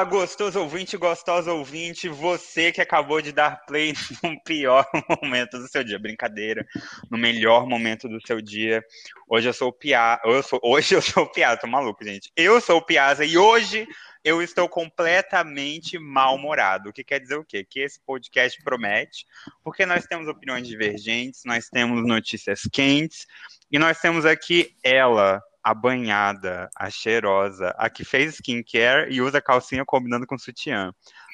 Olá, 0.00 0.08
gostoso 0.08 0.58
ouvinte, 0.58 0.96
gostosa 0.96 1.52
ouvinte, 1.52 2.08
você 2.08 2.72
que 2.72 2.80
acabou 2.80 3.20
de 3.20 3.32
dar 3.32 3.66
play 3.66 3.92
no 4.24 4.42
pior 4.44 4.88
momento 5.20 5.58
do 5.58 5.68
seu 5.68 5.84
dia, 5.84 5.98
brincadeira, 5.98 6.66
no 7.10 7.18
melhor 7.18 7.66
momento 7.66 8.08
do 8.08 8.18
seu 8.26 8.40
dia. 8.40 8.82
Hoje 9.28 9.50
eu 9.50 9.52
sou 9.52 9.68
o 9.68 9.72
Piazza, 9.74 10.22
eu 10.24 10.42
sou, 10.42 10.58
hoje 10.64 10.94
eu 10.94 11.02
sou 11.02 11.24
o 11.24 11.30
Piazza, 11.30 11.60
tô 11.60 11.66
maluco, 11.66 12.02
gente. 12.02 12.32
Eu 12.34 12.62
sou 12.62 12.78
o 12.78 12.82
Piazza 12.82 13.26
e 13.26 13.36
hoje 13.36 13.86
eu 14.24 14.40
estou 14.40 14.70
completamente 14.70 15.98
mal-humorado. 15.98 16.88
O 16.88 16.92
que 16.94 17.04
quer 17.04 17.20
dizer 17.20 17.36
o 17.36 17.44
quê? 17.44 17.62
Que 17.62 17.80
esse 17.80 18.00
podcast 18.00 18.58
promete, 18.62 19.26
porque 19.62 19.84
nós 19.84 20.06
temos 20.06 20.26
opiniões 20.28 20.66
divergentes, 20.66 21.42
nós 21.44 21.68
temos 21.68 22.08
notícias 22.08 22.62
quentes 22.72 23.26
e 23.70 23.78
nós 23.78 24.00
temos 24.00 24.24
aqui 24.24 24.74
ela, 24.82 25.42
a 25.62 25.74
banhada, 25.74 26.68
a 26.76 26.90
cheirosa, 26.90 27.74
a 27.78 27.88
que 27.90 28.04
fez 28.04 28.34
skincare 28.34 29.12
e 29.12 29.20
usa 29.20 29.40
calcinha 29.40 29.84
combinando 29.84 30.26
com 30.26 30.38
sutiã. 30.38 30.92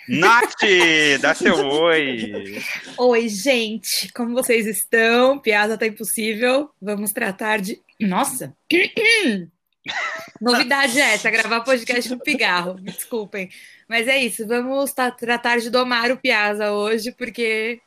Nath, 0.08 0.54
dá 1.20 1.34
seu 1.34 1.56
oi! 1.66 2.62
Oi, 2.96 3.28
gente! 3.28 4.12
Como 4.12 4.34
vocês 4.34 4.66
estão? 4.66 5.38
Piada 5.38 5.76
tá 5.76 5.86
impossível. 5.86 6.70
Vamos 6.80 7.12
tratar 7.12 7.60
de. 7.60 7.80
Nossa! 8.00 8.54
Novidade 10.40 11.00
é 11.00 11.14
essa, 11.14 11.30
gravar 11.30 11.60
podcast 11.60 12.10
no 12.10 12.18
pigarro. 12.18 12.74
Me 12.74 12.92
desculpem. 12.92 13.48
Mas 13.88 14.08
é 14.08 14.18
isso, 14.18 14.46
vamos 14.46 14.92
tratar 14.92 15.58
de 15.58 15.70
domar 15.70 16.10
o 16.10 16.16
Piazza 16.16 16.72
hoje, 16.72 17.12
porque 17.12 17.80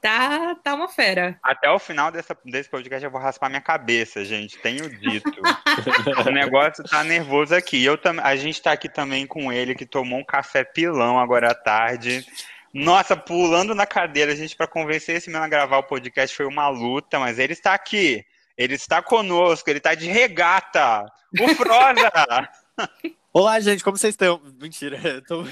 tá, 0.00 0.54
tá 0.56 0.74
uma 0.74 0.88
fera. 0.88 1.38
Até 1.42 1.70
o 1.70 1.78
final 1.78 2.10
dessa, 2.10 2.36
desse 2.44 2.68
podcast 2.68 3.04
eu 3.04 3.10
vou 3.10 3.20
raspar 3.20 3.48
minha 3.48 3.60
cabeça, 3.60 4.24
gente. 4.24 4.58
Tenho 4.58 4.88
dito. 4.88 5.30
o 6.26 6.30
negócio 6.30 6.84
tá 6.84 7.04
nervoso 7.04 7.54
aqui. 7.54 7.84
Eu 7.84 7.96
tam, 7.98 8.20
a 8.20 8.36
gente 8.36 8.62
tá 8.62 8.72
aqui 8.72 8.88
também 8.88 9.26
com 9.26 9.52
ele, 9.52 9.74
que 9.74 9.86
tomou 9.86 10.18
um 10.18 10.24
café 10.24 10.64
pilão 10.64 11.18
agora 11.18 11.50
à 11.50 11.54
tarde. 11.54 12.26
Nossa, 12.72 13.16
pulando 13.16 13.74
na 13.74 13.86
cadeira, 13.86 14.36
gente, 14.36 14.56
para 14.56 14.66
convencer 14.66 15.16
esse 15.16 15.28
menino 15.28 15.44
a 15.44 15.48
gravar 15.48 15.78
o 15.78 15.84
podcast 15.84 16.36
foi 16.36 16.46
uma 16.46 16.68
luta, 16.68 17.18
mas 17.18 17.38
ele 17.38 17.52
está 17.52 17.74
aqui. 17.74 18.24
Ele 18.56 18.74
está 18.74 19.00
conosco, 19.00 19.68
ele 19.70 19.78
está 19.78 19.94
de 19.94 20.06
regata. 20.06 21.06
O 21.40 21.48
Froza! 21.54 22.10
Olá, 23.32 23.60
gente, 23.60 23.84
como 23.84 23.96
vocês 23.96 24.14
estão? 24.14 24.40
Mentira, 24.60 25.22
tô, 25.26 25.44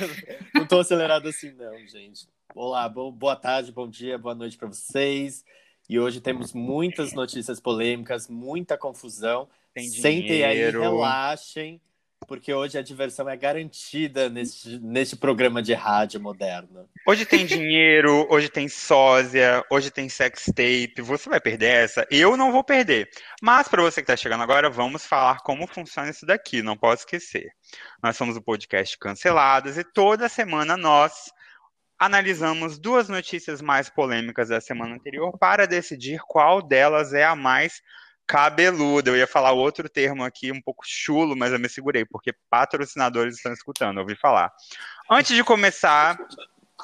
não 0.54 0.66
tô 0.66 0.80
acelerado 0.80 1.28
assim, 1.28 1.52
não, 1.52 1.78
gente. 1.86 2.26
Olá, 2.58 2.88
boa 2.88 3.36
tarde, 3.36 3.70
bom 3.70 3.86
dia, 3.86 4.16
boa 4.16 4.34
noite 4.34 4.56
para 4.56 4.68
vocês. 4.68 5.44
E 5.90 6.00
hoje 6.00 6.22
temos 6.22 6.54
muitas 6.54 7.12
notícias 7.12 7.60
polêmicas, 7.60 8.28
muita 8.30 8.78
confusão. 8.78 9.46
Tem 9.74 9.86
Sentem 9.86 10.42
aí, 10.42 10.70
relaxem, 10.70 11.78
porque 12.26 12.54
hoje 12.54 12.78
a 12.78 12.82
diversão 12.82 13.28
é 13.28 13.36
garantida 13.36 14.30
neste, 14.30 14.78
neste 14.78 15.16
programa 15.16 15.62
de 15.62 15.74
rádio 15.74 16.18
moderno. 16.18 16.88
Hoje 17.06 17.26
tem 17.26 17.44
dinheiro, 17.44 18.26
hoje 18.30 18.48
tem 18.48 18.70
sósia, 18.70 19.62
hoje 19.70 19.90
tem 19.90 20.08
sex 20.08 20.46
tape. 20.46 21.02
Você 21.02 21.28
vai 21.28 21.42
perder 21.42 21.84
essa? 21.84 22.06
Eu 22.10 22.38
não 22.38 22.50
vou 22.50 22.64
perder. 22.64 23.10
Mas 23.42 23.68
para 23.68 23.82
você 23.82 24.00
que 24.00 24.10
está 24.10 24.16
chegando 24.16 24.42
agora, 24.42 24.70
vamos 24.70 25.04
falar 25.04 25.40
como 25.40 25.66
funciona 25.66 26.08
isso 26.08 26.24
daqui. 26.24 26.62
Não 26.62 26.74
pode 26.74 27.00
esquecer. 27.00 27.50
Nós 28.02 28.16
somos 28.16 28.34
o 28.34 28.40
podcast 28.40 28.96
Cancelados 28.98 29.76
e 29.76 29.84
toda 29.84 30.26
semana 30.26 30.74
nós 30.74 31.35
analisamos 31.98 32.78
duas 32.78 33.08
notícias 33.08 33.62
mais 33.62 33.88
polêmicas 33.88 34.48
da 34.48 34.60
semana 34.60 34.94
anterior 34.94 35.36
para 35.38 35.66
decidir 35.66 36.20
qual 36.26 36.60
delas 36.60 37.14
é 37.14 37.24
a 37.24 37.34
mais 37.34 37.82
cabeluda. 38.26 39.10
Eu 39.10 39.16
ia 39.16 39.26
falar 39.26 39.52
outro 39.52 39.88
termo 39.88 40.24
aqui, 40.24 40.52
um 40.52 40.60
pouco 40.60 40.84
chulo, 40.86 41.36
mas 41.36 41.52
eu 41.52 41.58
me 41.58 41.68
segurei, 41.68 42.04
porque 42.04 42.34
patrocinadores 42.50 43.36
estão 43.36 43.52
escutando, 43.52 43.98
ouvi 43.98 44.16
falar. 44.16 44.52
Antes 45.08 45.36
de 45.36 45.44
começar, 45.44 46.18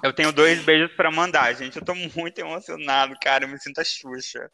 eu 0.03 0.12
tenho 0.12 0.33
dois 0.33 0.62
beijos 0.65 0.93
para 0.97 1.11
mandar, 1.11 1.53
gente. 1.55 1.77
Eu 1.77 1.84
tô 1.84 1.95
muito 1.95 2.39
emocionado, 2.39 3.15
cara. 3.21 3.45
Eu 3.45 3.49
me 3.49 3.59
sinto 3.59 3.81
a 3.81 3.84
Xuxa. 3.84 4.51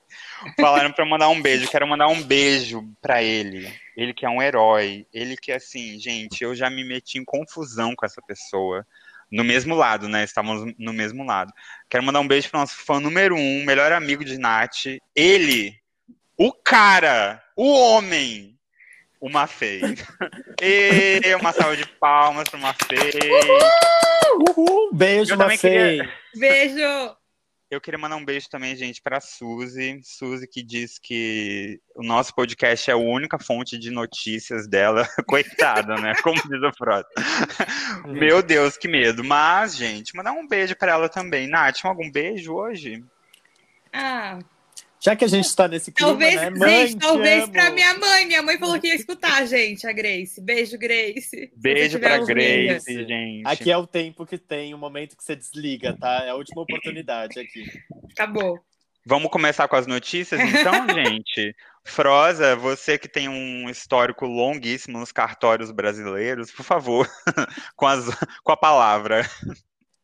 Falaram 0.59 0.93
para 0.93 1.05
mandar 1.05 1.29
um 1.29 1.41
beijo. 1.41 1.71
Quero 1.71 1.87
mandar 1.87 2.09
um 2.09 2.23
beijo 2.23 2.83
para 3.01 3.23
ele. 3.23 3.73
Ele 3.97 4.13
que 4.13 4.27
é 4.27 4.29
um 4.29 4.43
herói. 4.43 5.07
Ele 5.13 5.37
que, 5.37 5.53
assim, 5.53 5.99
gente, 5.99 6.43
eu 6.43 6.55
já 6.55 6.69
me 6.69 6.83
meti 6.85 7.19
em 7.19 7.25
confusão 7.25 7.95
com 7.95 8.05
essa 8.05 8.21
pessoa 8.23 8.85
no 9.31 9.45
mesmo 9.45 9.75
lado, 9.75 10.09
né? 10.09 10.25
Estávamos 10.25 10.75
no 10.79 10.93
mesmo 10.93 11.25
lado. 11.25 11.53
Quero 11.89 12.05
mandar 12.05 12.21
um 12.21 12.29
beijo 12.29 12.51
para 12.51 12.61
nosso 12.61 12.77
fã 12.77 13.01
número 13.01 13.37
um, 13.37 13.65
melhor 13.65 13.93
amigo 13.93 14.25
de 14.25 14.39
Nath. 14.39 14.87
Ele, 15.15 15.75
o 16.37 16.53
cara, 16.53 17.43
o 17.57 17.69
homem, 17.69 18.57
o 19.21 19.29
Mafei. 19.29 19.81
e 20.63 21.35
uma 21.35 21.53
salva 21.53 21.77
de 21.77 21.87
palmas 21.87 22.49
para 22.49 22.59
o 22.59 22.63
Mafei. 22.63 22.99
Uhul! 24.39 24.55
Uhul! 24.57 24.91
Beijo, 24.93 25.37
Mafei. 25.37 25.59
Queria... 25.59 26.15
Beijo! 26.35 27.18
Eu 27.71 27.83
queria 27.83 27.99
mandar 27.99 28.17
um 28.17 28.25
beijo 28.25 28.49
também, 28.49 28.75
gente, 28.75 29.03
para 29.03 29.21
Suzy. 29.21 30.01
Suzy 30.03 30.49
que 30.49 30.63
diz 30.63 30.99
que 30.99 31.79
o 31.95 32.03
nosso 32.03 32.35
podcast 32.35 32.91
é 32.91 32.95
a 32.95 32.97
única 32.97 33.39
fonte 33.39 33.79
de 33.79 33.91
notícias 33.91 34.67
dela. 34.67 35.07
Coitada, 35.29 35.97
né? 35.97 36.15
Como 36.23 36.41
diz 36.49 36.63
o 36.63 36.73
Frota. 36.73 37.11
Meu 38.09 38.43
Deus, 38.43 38.79
que 38.79 38.89
medo. 38.89 39.23
Mas, 39.23 39.77
gente, 39.77 40.17
mandar 40.17 40.33
um 40.33 40.49
beijo 40.49 40.75
para 40.77 40.93
ela 40.93 41.11
também. 41.11 41.47
Nath, 41.47 41.85
algum 41.85 42.11
beijo 42.11 42.55
hoje? 42.55 43.05
Ah, 43.93 44.39
já 45.01 45.15
que 45.15 45.25
a 45.25 45.29
gente 45.29 45.45
está 45.45 45.69
nesse 45.69 45.93
clima, 45.93 46.11
talvez, 46.11 46.35
né? 46.35 46.51
Mãe, 46.51 46.87
gente, 46.89 46.99
talvez 46.99 47.49
para 47.49 47.71
minha 47.71 47.95
mãe. 47.99 48.27
Minha 48.27 48.43
mãe 48.43 48.59
falou 48.59 48.81
que 48.81 48.89
ia 48.89 48.95
escutar, 48.95 49.47
gente, 49.47 49.87
a 49.87 49.93
Grace. 49.93 50.41
Beijo, 50.41 50.77
Grace. 50.77 51.53
Beijo 51.57 52.01
para 52.01 52.19
Grace, 52.19 53.05
gente. 53.05 53.47
Aqui 53.47 53.71
é 53.71 53.77
o 53.77 53.87
tempo 53.87 54.27
que 54.27 54.37
tem, 54.37 54.75
o 54.75 54.79
momento 54.79 55.17
que 55.17 55.23
você 55.23 55.37
desliga, 55.37 55.97
tá? 55.97 56.25
É 56.25 56.31
a 56.31 56.35
última 56.35 56.63
oportunidade 56.63 57.39
aqui. 57.39 57.65
Acabou. 58.13 58.59
Vamos 59.07 59.31
começar 59.31 59.69
com 59.69 59.77
as 59.77 59.87
notícias, 59.87 60.41
então, 60.41 60.87
gente. 60.93 61.55
Froza, 61.85 62.55
você 62.57 62.99
que 62.99 63.09
tem 63.09 63.29
um 63.29 63.71
histórico 63.71 64.27
longuíssimo 64.27 64.99
nos 64.99 65.13
cartórios 65.13 65.71
brasileiros, 65.71 66.51
por 66.51 66.65
favor, 66.65 67.09
com, 67.75 67.87
as, 67.87 68.05
com 68.43 68.53
a 68.53 68.57
palavra. 68.57 69.27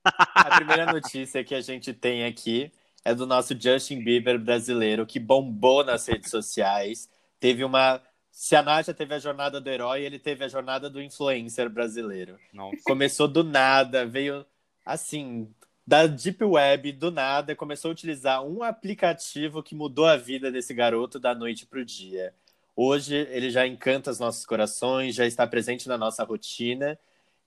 A 0.04 0.56
primeira 0.56 0.86
notícia 0.86 1.42
que 1.42 1.54
a 1.54 1.60
gente 1.60 1.92
tem 1.92 2.24
aqui 2.24 2.70
é 3.04 3.14
do 3.14 3.26
nosso 3.26 3.54
Justin 3.58 4.02
Bieber 4.02 4.38
brasileiro, 4.38 5.04
que 5.04 5.20
bombou 5.20 5.84
nas 5.84 6.06
redes 6.06 6.30
sociais. 6.30 7.08
Teve 7.38 7.62
uma. 7.64 8.00
Se 8.30 8.56
a 8.56 8.62
Nádia 8.62 8.94
teve 8.94 9.14
a 9.14 9.18
jornada 9.18 9.60
do 9.60 9.70
herói, 9.70 10.02
ele 10.02 10.18
teve 10.18 10.44
a 10.44 10.48
jornada 10.48 10.90
do 10.90 11.00
influencer 11.00 11.68
brasileiro. 11.68 12.38
Nossa. 12.52 12.78
Começou 12.84 13.28
do 13.28 13.44
nada, 13.44 14.04
veio 14.04 14.44
assim, 14.84 15.48
da 15.86 16.06
Deep 16.06 16.42
Web, 16.42 16.92
do 16.92 17.10
nada, 17.10 17.54
começou 17.54 17.90
a 17.90 17.92
utilizar 17.92 18.44
um 18.44 18.62
aplicativo 18.62 19.62
que 19.62 19.74
mudou 19.74 20.06
a 20.06 20.16
vida 20.16 20.50
desse 20.50 20.74
garoto 20.74 21.18
da 21.18 21.34
noite 21.34 21.66
para 21.66 21.80
o 21.80 21.84
dia. 21.84 22.34
Hoje 22.74 23.14
ele 23.30 23.50
já 23.50 23.66
encanta 23.66 24.10
os 24.10 24.18
nossos 24.18 24.44
corações, 24.44 25.14
já 25.14 25.26
está 25.26 25.46
presente 25.46 25.86
na 25.86 25.96
nossa 25.96 26.24
rotina. 26.24 26.98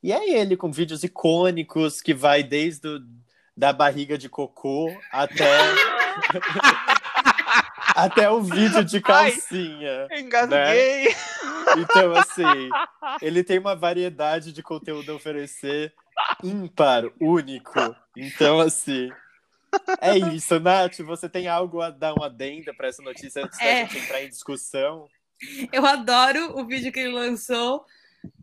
E 0.02 0.14
é 0.14 0.40
ele 0.40 0.56
com 0.56 0.72
vídeos 0.72 1.04
icônicos 1.04 2.02
que 2.02 2.14
vai 2.14 2.44
desde 2.44 2.88
o 2.88 3.06
da 3.58 3.74
barriga 3.74 4.18
de 4.18 4.30
cocô 4.30 4.96
até. 5.12 5.58
até 7.96 8.30
o 8.30 8.42
vídeo 8.42 8.84
de 8.86 9.02
calcinha. 9.02 10.08
Ai, 10.12 10.20
engasguei! 10.22 11.06
Né? 11.06 11.16
Então, 11.80 12.14
assim, 12.14 12.70
ele 13.20 13.44
tem 13.44 13.58
uma 13.58 13.76
variedade 13.76 14.54
de 14.54 14.62
conteúdo 14.62 15.12
a 15.12 15.16
oferecer 15.16 15.92
ímpar, 16.44 17.06
único. 17.20 17.96
Então, 18.16 18.60
assim. 18.60 19.10
É 20.00 20.16
isso, 20.18 20.60
Nath. 20.60 21.00
Você 21.00 21.28
tem 21.28 21.48
algo 21.48 21.82
a 21.82 21.90
dar 21.90 22.14
uma 22.14 22.28
adenda 22.28 22.74
para 22.74 22.88
essa 22.88 23.02
notícia 23.02 23.44
antes 23.44 23.60
é. 23.60 23.64
da 23.64 23.80
gente 23.80 23.98
entrar 23.98 24.24
em 24.24 24.30
discussão? 24.30 25.10
Eu 25.72 25.86
adoro 25.86 26.58
o 26.58 26.66
vídeo 26.66 26.92
que 26.92 27.00
ele 27.00 27.14
lançou 27.14 27.86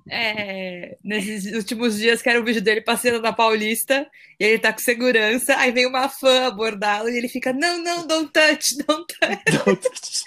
é, 0.08 0.96
nesses 1.02 1.52
últimos 1.54 1.98
dias, 1.98 2.20
que 2.20 2.28
era 2.28 2.40
o 2.40 2.44
vídeo 2.44 2.60
dele 2.60 2.80
passeando 2.80 3.22
na 3.22 3.32
Paulista, 3.32 4.06
e 4.38 4.44
ele 4.44 4.58
tá 4.58 4.72
com 4.72 4.78
segurança, 4.78 5.56
aí 5.56 5.72
vem 5.72 5.86
uma 5.86 6.08
fã 6.08 6.46
abordá-lo 6.46 7.08
e 7.08 7.16
ele 7.16 7.28
fica, 7.28 7.52
não, 7.52 7.82
não, 7.82 8.06
don't 8.06 8.30
touch, 8.30 8.76
don't 8.84 9.06
touch. 9.18 10.22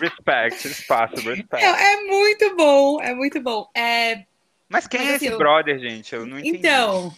respect, 0.00 0.68
espaço, 0.68 1.16
respect. 1.16 1.64
É, 1.64 1.94
é, 1.94 2.04
muito 2.04 2.56
bom, 2.56 3.00
é 3.00 3.14
muito 3.14 3.40
bom. 3.40 3.68
É, 3.74 4.24
mas 4.68 4.86
quem 4.86 5.00
mas, 5.00 5.10
é 5.10 5.14
assim, 5.16 5.26
esse 5.26 5.34
eu... 5.34 5.38
brother, 5.38 5.78
gente? 5.78 6.14
Eu 6.14 6.26
não 6.26 6.38
entendi. 6.38 6.56
Então, 6.58 7.14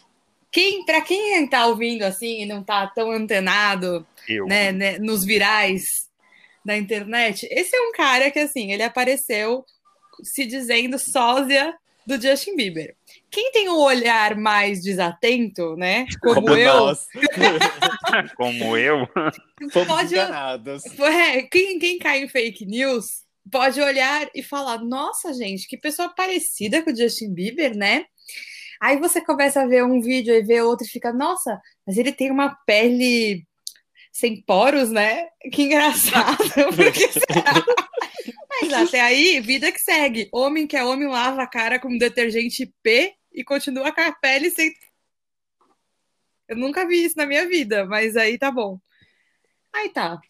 quem, 0.51 0.85
pra 0.85 1.01
quem 1.01 1.47
tá 1.49 1.67
ouvindo 1.67 2.03
assim 2.03 2.43
e 2.43 2.47
não 2.47 2.63
tá 2.63 2.87
tão 2.89 3.11
antenado 3.11 4.07
né, 4.47 4.73
né, 4.73 4.99
nos 4.99 5.25
virais 5.25 6.07
da 6.65 6.77
internet, 6.77 7.47
esse 7.51 7.77
é 7.77 7.81
um 7.81 7.93
cara 7.93 8.31
que, 8.31 8.41
assim, 8.41 8.73
ele 8.73 8.83
apareceu 8.83 9.65
se 10.23 10.47
dizendo 10.47 10.99
sósia 10.99 11.75
do 12.07 12.21
Justin 12.21 12.55
Bieber. 12.55 12.95
Quem 13.31 13.51
tem 13.51 13.69
um 13.69 13.79
olhar 13.79 14.37
mais 14.37 14.81
desatento, 14.81 15.77
né? 15.77 16.07
Como, 16.23 16.35
como 16.43 16.55
eu. 16.55 16.97
como 18.37 18.77
eu. 18.77 19.09
pode. 19.87 20.15
É, 20.17 21.43
quem, 21.43 21.79
quem 21.79 21.99
cai 21.99 22.23
em 22.23 22.29
fake 22.29 22.65
news 22.65 23.25
pode 23.51 23.81
olhar 23.81 24.29
e 24.35 24.43
falar: 24.43 24.79
nossa, 24.79 25.35
gente, 25.35 25.67
que 25.67 25.77
pessoa 25.77 26.09
parecida 26.15 26.83
com 26.83 26.93
o 26.93 26.97
Justin 26.97 27.35
Bieber, 27.35 27.77
né? 27.77 28.05
Aí 28.81 28.99
você 28.99 29.21
começa 29.21 29.63
a 29.63 29.67
ver 29.67 29.85
um 29.85 30.01
vídeo 30.01 30.35
e 30.35 30.43
vê 30.43 30.61
outro 30.61 30.87
e 30.87 30.91
fica, 30.91 31.13
nossa, 31.13 31.61
mas 31.87 31.97
ele 31.97 32.13
tem 32.13 32.31
uma 32.31 32.55
pele 32.67 33.43
sem 34.13 34.43
poros, 34.43 34.91
né? 34.91 35.27
Que 35.53 35.63
engraçado. 35.63 36.37
mas 38.81 38.89
até 38.89 39.01
aí, 39.01 39.41
vida 39.41 39.71
que 39.73 39.81
segue. 39.81 40.29
Homem 40.33 40.67
que 40.67 40.77
é 40.77 40.85
homem 40.85 41.09
lava 41.09 41.43
a 41.43 41.47
cara 41.47 41.79
com 41.79 41.97
detergente 41.97 42.73
P 42.83 43.15
e 43.33 43.45
continua 43.45 43.93
com 43.93 44.01
a 44.01 44.13
pele 44.13 44.51
sem. 44.51 44.73
Eu 46.49 46.57
nunca 46.57 46.87
vi 46.87 47.05
isso 47.05 47.17
na 47.17 47.27
minha 47.27 47.47
vida, 47.47 47.85
mas 47.87 48.17
aí 48.17 48.39
tá 48.39 48.51
bom. 48.51 48.81
Aí 49.73 49.89
tá. 49.89 50.21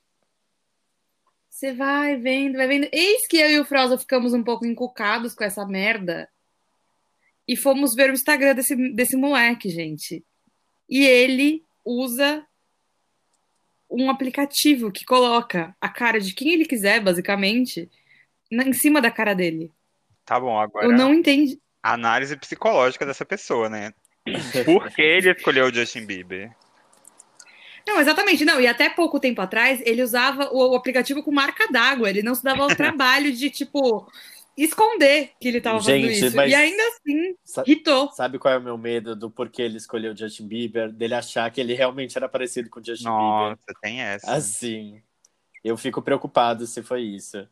Você 1.49 1.73
vai 1.73 2.17
vendo, 2.17 2.57
vai 2.57 2.67
vendo. 2.67 2.89
Eis 2.93 3.27
que 3.27 3.39
eu 3.39 3.51
e 3.51 3.59
o 3.59 3.65
Froza 3.65 3.97
ficamos 3.97 4.35
um 4.35 4.43
pouco 4.43 4.67
encucados 4.67 5.35
com 5.35 5.45
essa 5.45 5.65
merda. 5.67 6.29
E 7.49 7.57
fomos 7.57 7.95
ver 7.95 8.11
o 8.11 8.15
Instagram 8.15 8.55
desse, 8.55 8.75
desse 8.93 9.17
moleque, 9.17 9.71
gente. 9.71 10.25
E 10.89 11.05
ele 11.05 11.65
usa 11.85 12.47
um 13.89 14.11
aplicativo 14.11 14.91
que 14.91 15.05
coloca 15.05 15.75
a 15.81 15.89
cara 15.89 16.21
de 16.21 16.35
quem 16.35 16.53
ele 16.53 16.67
quiser, 16.67 17.01
basicamente, 17.01 17.89
em 18.51 18.73
cima 18.73 19.01
da 19.01 19.11
cara 19.11 19.35
dele. 19.35 19.73
Tá 20.25 20.41
bom, 20.41 20.59
agora. 20.59 20.87
Eu 20.87 20.93
não 20.93 21.15
entendi. 21.15 21.59
Análise 21.83 22.37
psicológica 22.37 23.07
dessa 23.07 23.25
pessoa, 23.25 23.69
né? 23.69 23.93
Por 24.65 24.91
que 24.91 25.03
ele 25.03 25.31
escolheu 25.31 25.67
o 25.67 25.73
Justin 25.73 26.05
Bieber? 26.05 26.51
Não, 27.87 28.01
exatamente. 28.01 28.45
Não, 28.45 28.61
e 28.61 28.67
até 28.67 28.91
pouco 28.91 29.21
tempo 29.21 29.41
atrás, 29.41 29.81
ele 29.85 30.03
usava 30.03 30.49
o, 30.53 30.73
o 30.73 30.75
aplicativo 30.75 31.23
com 31.23 31.31
marca 31.31 31.69
d'água. 31.71 32.11
Ele 32.11 32.23
não 32.23 32.35
se 32.35 32.43
dava 32.43 32.65
o 32.65 32.67
trabalho 32.75 33.33
de, 33.33 33.49
tipo, 33.49 34.11
esconder 34.57 35.31
que 35.41 35.47
ele 35.47 35.59
estava 35.59 35.79
fazendo 35.79 36.07
isso. 36.07 36.41
E 36.41 36.55
ainda 36.55 36.83
assim, 36.89 37.37
sabe. 37.45 37.83
Sabe 38.15 38.39
qual 38.41 38.55
é 38.55 38.59
o 38.59 38.63
meu 38.63 38.77
medo 38.77 39.15
do 39.15 39.31
porquê 39.31 39.63
ele 39.63 39.77
escolheu 39.77 40.13
o 40.13 40.17
Justin 40.17 40.49
Bieber? 40.49 40.91
Dele 40.91 41.15
achar 41.15 41.49
que 41.53 41.61
ele 41.61 41.75
realmente 41.75 42.19
era 42.19 42.29
parecido 42.29 42.69
com 42.69 42.81
o 42.81 42.85
Justin 42.85 43.05
Nossa, 43.05 43.51
Bieber. 43.51 43.51
Nossa, 43.51 43.81
tem 43.81 44.01
essa. 44.01 44.33
Assim, 44.33 45.01
eu 45.63 45.77
fico 45.77 46.03
preocupado 46.03 46.67
se 46.67 46.83
foi 46.83 47.03
isso. 47.03 47.47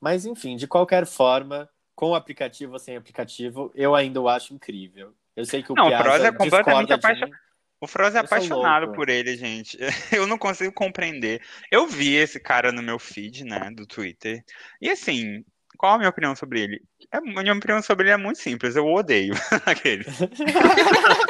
Mas, 0.00 0.24
enfim, 0.26 0.56
de 0.56 0.66
qualquer 0.66 1.06
forma, 1.06 1.68
com 1.94 2.14
aplicativo 2.14 2.74
ou 2.74 2.78
sem 2.78 2.96
aplicativo, 2.96 3.72
eu 3.74 3.94
ainda 3.94 4.20
o 4.20 4.28
acho 4.28 4.54
incrível. 4.54 5.12
Eu 5.34 5.44
sei 5.44 5.62
que 5.62 5.72
o 5.72 5.74
não, 5.74 5.88
Piazza 5.88 6.22
o 6.22 6.26
é 6.26 6.32
completamente 6.32 6.92
apaixonado. 6.92 7.48
O 7.80 7.86
Froz 7.86 8.14
é 8.14 8.18
Eu 8.18 8.24
apaixonado 8.24 8.92
por 8.92 9.08
ele, 9.08 9.36
gente. 9.36 9.78
Eu 10.12 10.26
não 10.26 10.36
consigo 10.36 10.72
compreender. 10.72 11.40
Eu 11.70 11.86
vi 11.86 12.14
esse 12.14 12.40
cara 12.40 12.72
no 12.72 12.82
meu 12.82 12.98
feed, 12.98 13.44
né, 13.44 13.70
do 13.72 13.86
Twitter. 13.86 14.44
E 14.80 14.90
assim, 14.90 15.44
qual 15.76 15.94
a 15.94 15.98
minha 15.98 16.10
opinião 16.10 16.34
sobre 16.34 16.60
ele? 16.60 16.82
É, 17.12 17.18
a 17.18 17.20
minha 17.20 17.52
opinião 17.52 17.80
sobre 17.80 18.06
ele 18.06 18.14
é 18.14 18.16
muito 18.16 18.40
simples. 18.40 18.74
Eu 18.74 18.84
o 18.84 18.94
odeio. 18.94 19.32
Aquele. 19.64 20.04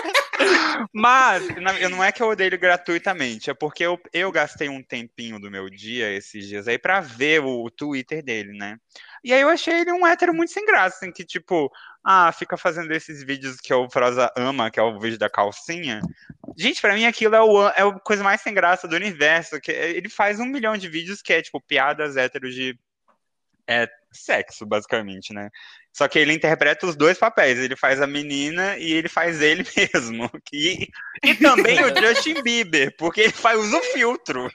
Mas 0.93 1.46
não 1.90 2.02
é 2.02 2.12
que 2.12 2.22
eu 2.22 2.28
odeio 2.28 2.49
ele 2.49 2.56
gratuitamente, 2.56 3.50
é 3.50 3.55
porque 3.55 3.84
eu, 3.84 4.00
eu 4.12 4.31
gastei 4.31 4.69
um 4.69 4.82
tempinho 4.82 5.38
do 5.38 5.50
meu 5.50 5.69
dia 5.69 6.10
esses 6.12 6.46
dias 6.46 6.69
aí 6.69 6.78
pra 6.78 7.00
ver 7.00 7.40
o, 7.40 7.70
Twitter 7.70 8.22
dele, 8.22 8.56
né? 8.56 8.78
E 9.22 9.32
aí 9.32 9.40
eu 9.40 9.49
achei 9.49 9.81
ele 9.81 9.93
um 9.93 10.06
hétero 10.06 10.32
muito 10.32 10.52
sem 10.52 10.64
graça, 10.64 10.96
assim, 10.96 11.12
que 11.12 11.25
tipo, 11.25 11.70
ah, 12.05 12.32
fica 12.32 12.56
fazendo 12.56 12.93
esses 12.93 13.22
vídeos 13.22 13.60
que 13.60 13.72
o 13.72 13.90
Froza 13.90 14.32
ama, 14.37 14.70
que 14.70 14.81
é 14.81 14.82
o 14.82 14.99
vídeo 14.99 15.19
da 15.19 15.28
calcinha. 15.28 16.00
Gente, 16.56 16.81
pra 16.81 16.94
mim 16.94 17.05
aquilo 17.05 17.34
é, 17.34 17.40
o, 17.40 17.69
é 17.69 17.82
a 17.82 18.00
coisa 18.00 18.22
mais 18.22 18.40
sem 18.40 18.55
graça 18.55 18.88
do 18.88 18.96
universo, 18.96 19.60
que 19.60 19.70
ele 19.70 20.08
faz 20.08 20.40
um 20.40 20.46
milhão 20.46 20.76
de 20.76 20.88
vídeos 20.88 21.22
que 21.22 21.32
é 21.32 21.43
tipo 21.43 21.60
piadas 21.60 22.16
héteros 22.16 22.55
de 22.55 22.78
é, 23.69 23.87
sexo, 24.10 24.64
basicamente, 24.64 25.32
né? 25.34 25.50
Só 25.98 26.06
que 26.06 26.16
ele 26.16 26.32
interpreta 26.32 26.86
os 26.86 26.94
dois 26.94 27.18
papéis. 27.18 27.58
Ele 27.58 27.74
faz 27.74 28.00
a 28.00 28.06
menina 28.06 28.78
e 28.78 28.92
ele 28.92 29.08
faz 29.08 29.42
ele 29.42 29.64
mesmo. 29.76 30.30
E, 30.52 30.86
e 31.24 31.34
também 31.34 31.82
o 31.82 31.88
Justin 31.88 32.40
Bieber, 32.40 32.94
porque 32.96 33.22
ele 33.22 33.32
faz 33.32 33.58
usa 33.58 33.78
o 33.78 33.82
filtro. 33.82 34.48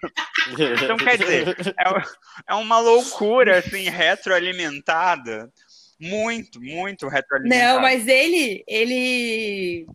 Então, 0.58 0.96
quer 0.96 1.18
dizer, 1.18 1.50
é, 1.78 2.04
é 2.48 2.56
uma 2.56 2.80
loucura, 2.80 3.60
assim, 3.60 3.90
retroalimentada. 3.90 5.52
Muito, 6.00 6.62
muito 6.62 7.10
retroalimentada. 7.10 7.74
Não, 7.74 7.82
mas 7.82 8.08
ele, 8.08 8.64
ele. 8.66 9.86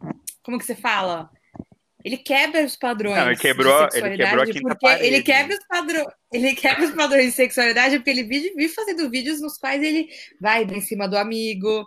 Como 0.42 0.58
que 0.58 0.66
você 0.66 0.74
fala? 0.74 1.30
Ele 2.08 2.16
quebra 2.16 2.64
os 2.64 2.74
padrões. 2.74 3.16
Não, 3.16 3.26
ele 3.26 3.36
quebrou- 3.36 3.76
de 3.76 3.82
ele 3.82 3.90
sexualidade 3.92 4.30
quebrou 4.30 4.42
a 4.42 4.46
quinta 4.46 4.60
porque 4.68 4.86
parede. 4.86 5.06
Ele 5.06 5.22
quebra 5.22 5.56
os 5.56 5.66
padrões. 5.66 6.06
Ele 6.32 6.54
quebra 6.54 6.84
os 6.86 6.90
padrões 6.94 7.24
de 7.26 7.32
sexualidade 7.32 7.96
porque 7.98 8.10
ele 8.10 8.22
vive, 8.22 8.54
vive 8.54 8.72
fazendo 8.72 9.10
vídeos 9.10 9.40
nos 9.42 9.58
quais 9.58 9.82
ele 9.82 10.08
vai 10.40 10.64
em 10.64 10.80
cima 10.80 11.06
do 11.06 11.18
amigo, 11.18 11.86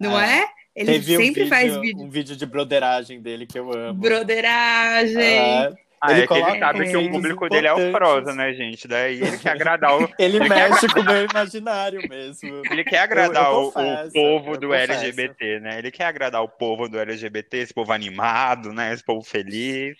não 0.00 0.16
Ah, 0.16 0.26
é? 0.26 0.46
Ele 0.74 0.92
Teve 0.92 1.16
um 1.16 1.20
sempre 1.20 1.42
vídeo, 1.42 1.48
faz 1.48 1.76
vídeo. 1.80 2.02
um 2.04 2.08
vídeo 2.08 2.36
de 2.36 2.46
broderagem 2.46 3.20
dele 3.20 3.46
que 3.46 3.58
eu 3.58 3.70
amo. 3.72 4.00
Broderagem. 4.00 5.38
Ah, 5.38 5.70
Ah, 6.00 6.12
Ele 6.12 6.22
é 6.22 6.26
que 6.26 6.34
ele 6.34 6.58
sabe 6.60 6.88
que 6.90 6.96
o 6.96 7.10
público 7.10 7.48
dele 7.48 7.66
é 7.66 7.72
o. 7.72 7.90
Froza, 7.92 8.32
né, 8.34 8.52
gente? 8.54 8.86
Daí 8.86 9.20
ele 9.20 9.36
quer 9.38 9.50
agradar 9.50 10.00
o. 10.00 10.08
ele 10.18 10.38
mexe 10.48 10.86
com 10.88 11.00
o 11.00 11.04
meu 11.04 11.24
imaginário 11.30 12.00
mesmo. 12.08 12.62
Ele 12.70 12.84
quer 12.84 13.00
agradar 13.00 13.46
Eu- 13.46 13.50
eu 13.52 13.58
o- 13.58 13.68
o, 13.68 13.72
confesso, 13.72 14.12
povo 14.12 14.56
do 14.58 14.68
confesso. 14.68 14.92
LGBT, 14.92 15.60
né? 15.60 15.78
Ele 15.78 15.90
quer 15.90 16.04
agradar 16.04 16.42
o 16.42 16.48
povo 16.48 16.88
do 16.88 16.98
LGBT, 16.98 17.56
esse 17.58 17.74
povo 17.74 17.92
animado, 17.92 18.72
né? 18.72 18.92
Esse 18.92 19.04
povo 19.04 19.22
feliz. 19.24 19.96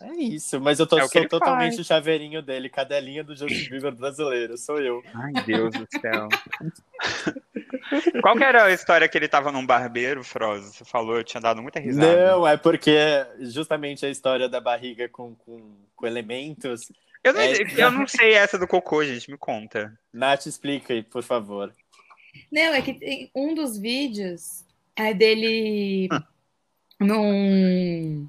É 0.00 0.12
isso, 0.22 0.58
mas 0.58 0.80
eu 0.80 0.86
tô, 0.86 0.98
É 0.98 1.06
sou 1.06 1.20
ele 1.20 1.28
totalmente 1.28 1.72
faz. 1.74 1.78
o 1.80 1.84
chaveirinho 1.84 2.40
dele, 2.40 2.70
cadelinha 2.70 3.22
do 3.22 3.36
Justin 3.36 3.68
Bieber 3.68 3.92
brasileiro, 3.94 4.56
sou 4.56 4.80
eu. 4.80 5.02
Ai, 5.14 5.32
Deus 5.44 5.74
do 5.74 5.86
céu. 6.00 6.28
Qual 8.22 8.36
que 8.36 8.44
era 8.44 8.64
a 8.64 8.72
história 8.72 9.08
que 9.08 9.16
ele 9.16 9.28
tava 9.28 9.52
num 9.52 9.64
barbeiro, 9.64 10.22
Froza? 10.24 10.72
Você 10.72 10.84
falou, 10.84 11.16
eu 11.16 11.24
tinha 11.24 11.40
dado 11.40 11.62
muita 11.62 11.80
risada. 11.80 12.32
Não, 12.32 12.46
é 12.46 12.56
porque 12.56 12.96
justamente 13.40 14.04
a 14.06 14.10
história 14.10 14.48
da 14.48 14.60
barriga 14.60 15.08
com, 15.08 15.34
com, 15.34 15.76
com 15.94 16.06
elementos. 16.06 16.90
Eu 17.22 17.32
não, 17.32 17.40
É. 17.40 17.56
eu 17.76 17.90
não 17.90 18.06
sei 18.06 18.34
essa 18.34 18.58
do 18.58 18.66
cocô, 18.66 19.04
gente, 19.04 19.30
me 19.30 19.38
conta. 19.38 19.96
Nath, 20.12 20.46
explica 20.46 20.92
aí, 20.92 21.02
por 21.02 21.22
favor. 21.22 21.72
Não, 22.50 22.74
é 22.74 22.82
que 22.82 22.94
tem 22.94 23.30
um 23.34 23.54
dos 23.54 23.78
vídeos 23.78 24.64
é 24.96 25.14
dele 25.14 26.08
num. 26.98 28.28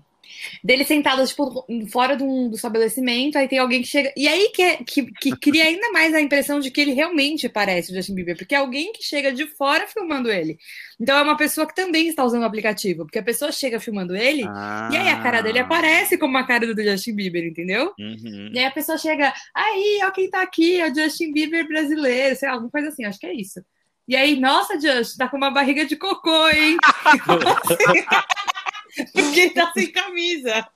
Dele 0.63 0.83
sentado, 0.83 1.25
tipo, 1.27 1.65
fora 1.91 2.15
do, 2.15 2.49
do 2.49 2.55
estabelecimento, 2.55 3.37
aí 3.37 3.47
tem 3.47 3.59
alguém 3.59 3.81
que 3.81 3.87
chega. 3.87 4.13
E 4.15 4.27
aí 4.27 4.49
que, 4.53 4.61
é- 4.61 4.77
que, 4.77 5.05
que 5.19 5.35
cria 5.37 5.65
ainda 5.65 5.91
mais 5.91 6.13
a 6.13 6.21
impressão 6.21 6.59
de 6.59 6.69
que 6.71 6.81
ele 6.81 6.93
realmente 6.93 7.47
parece 7.49 7.91
o 7.91 7.95
Justin 7.95 8.15
Bieber, 8.15 8.37
porque 8.37 8.55
é 8.55 8.57
alguém 8.57 8.91
que 8.93 9.03
chega 9.03 9.31
de 9.31 9.45
fora 9.47 9.87
filmando 9.87 10.31
ele. 10.31 10.57
Então 10.99 11.17
é 11.17 11.21
uma 11.21 11.37
pessoa 11.37 11.67
que 11.67 11.75
também 11.75 12.07
está 12.07 12.23
usando 12.23 12.43
o 12.43 12.45
aplicativo, 12.45 13.05
porque 13.05 13.19
a 13.19 13.23
pessoa 13.23 13.51
chega 13.51 13.79
filmando 13.79 14.15
ele, 14.15 14.43
e 14.43 14.97
aí 14.97 15.09
a 15.09 15.21
cara 15.21 15.41
dele 15.41 15.59
Ah. 15.59 15.63
aparece 15.63 16.17
como 16.17 16.37
a 16.37 16.43
cara 16.45 16.73
do 16.73 16.83
Justin 16.83 17.15
Bieber, 17.15 17.43
entendeu? 17.45 17.93
Uhum. 17.99 18.49
E 18.53 18.59
aí 18.59 18.65
a 18.65 18.71
pessoa 18.71 18.97
chega, 18.97 19.33
aí, 19.55 19.99
ó 20.03 20.11
quem 20.11 20.29
tá 20.29 20.41
aqui, 20.41 20.79
é 20.79 20.89
o 20.91 20.95
Justin 20.95 21.31
Bieber 21.33 21.67
brasileiro, 21.67 22.35
sei 22.35 22.47
lá, 22.47 22.55
alguma 22.55 22.71
coisa 22.71 22.89
assim, 22.89 23.05
acho 23.05 23.19
que 23.19 23.25
é 23.27 23.33
isso. 23.33 23.61
E 24.07 24.15
aí, 24.17 24.37
nossa, 24.39 24.79
Justin, 24.79 25.17
tá 25.17 25.29
com 25.29 25.37
uma 25.37 25.49
barriga 25.49 25.85
de 25.85 25.95
cocô, 25.95 26.49
hein? 26.49 26.77
Porque 29.13 29.39
ele 29.39 29.49
tá 29.51 29.71
sem 29.73 29.91
camisa. 29.91 30.67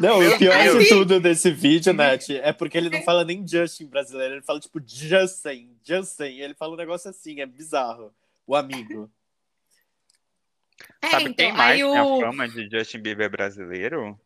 Não, 0.00 0.18
Meu 0.18 0.34
o 0.34 0.38
pior 0.38 0.62
Deus. 0.62 0.84
de 0.84 0.88
tudo 0.88 1.20
desse 1.20 1.50
vídeo, 1.50 1.92
Nath, 1.92 2.28
é 2.30 2.52
porque 2.52 2.76
ele 2.76 2.90
não 2.90 3.02
fala 3.02 3.24
nem 3.24 3.46
Justin 3.46 3.86
brasileiro, 3.86 4.34
ele 4.34 4.42
fala 4.42 4.60
tipo 4.60 4.80
Justin, 4.84 5.70
Justin. 5.82 6.24
Ele 6.24 6.54
fala 6.54 6.74
um 6.74 6.76
negócio 6.76 7.08
assim, 7.08 7.40
é 7.40 7.46
bizarro. 7.46 8.12
O 8.46 8.54
amigo. 8.54 9.10
É, 11.00 11.10
Sabe 11.10 11.24
então, 11.30 11.34
quem 11.46 11.52
mais 11.52 11.80
tem 11.80 11.96
a 11.96 12.04
o. 12.04 12.20
fama 12.20 12.48
de 12.48 12.68
Justin 12.70 12.98
Bieber 12.98 13.30
brasileiro? 13.30 14.18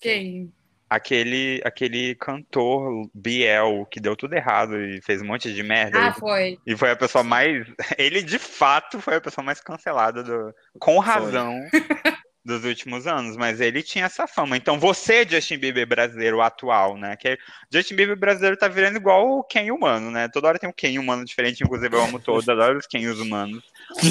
Quem? 0.00 0.52
Aquele, 0.88 1.60
aquele 1.64 2.14
cantor 2.14 3.10
Biel, 3.12 3.86
que 3.90 3.98
deu 3.98 4.14
tudo 4.14 4.34
errado 4.34 4.78
e 4.80 5.02
fez 5.02 5.20
um 5.20 5.26
monte 5.26 5.52
de 5.52 5.62
merda. 5.62 5.98
Ah, 5.98 6.12
foi. 6.12 6.58
E 6.64 6.76
foi 6.76 6.90
a 6.90 6.96
pessoa 6.96 7.24
mais. 7.24 7.66
Ele 7.98 8.22
de 8.22 8.38
fato 8.38 9.00
foi 9.00 9.16
a 9.16 9.20
pessoa 9.20 9.44
mais 9.44 9.60
cancelada 9.60 10.22
do... 10.22 10.54
com 10.78 10.98
razão 10.98 11.58
dos 12.46 12.64
últimos 12.64 13.06
anos. 13.06 13.36
Mas 13.36 13.60
ele 13.60 13.82
tinha 13.82 14.04
essa 14.04 14.28
fama. 14.28 14.56
Então 14.56 14.78
você, 14.78 15.26
Justin 15.28 15.58
Bieber 15.58 15.86
brasileiro 15.86 16.40
atual, 16.40 16.96
né? 16.96 17.16
Que 17.16 17.36
Justin 17.70 17.96
Bieber 17.96 18.16
brasileiro 18.16 18.56
tá 18.56 18.68
virando 18.68 18.96
igual 18.96 19.26
o 19.26 19.42
Ken 19.42 19.72
humano, 19.72 20.10
né? 20.12 20.28
Toda 20.28 20.46
hora 20.46 20.58
tem 20.58 20.70
um 20.70 20.72
Ken 20.72 20.96
humano 20.98 21.24
diferente, 21.24 21.64
inclusive 21.64 21.94
eu 21.94 22.04
amo 22.04 22.20
todos, 22.20 22.48
adoro 22.48 22.78
os 22.78 22.86
Kens 22.86 23.18
humanos. 23.18 23.64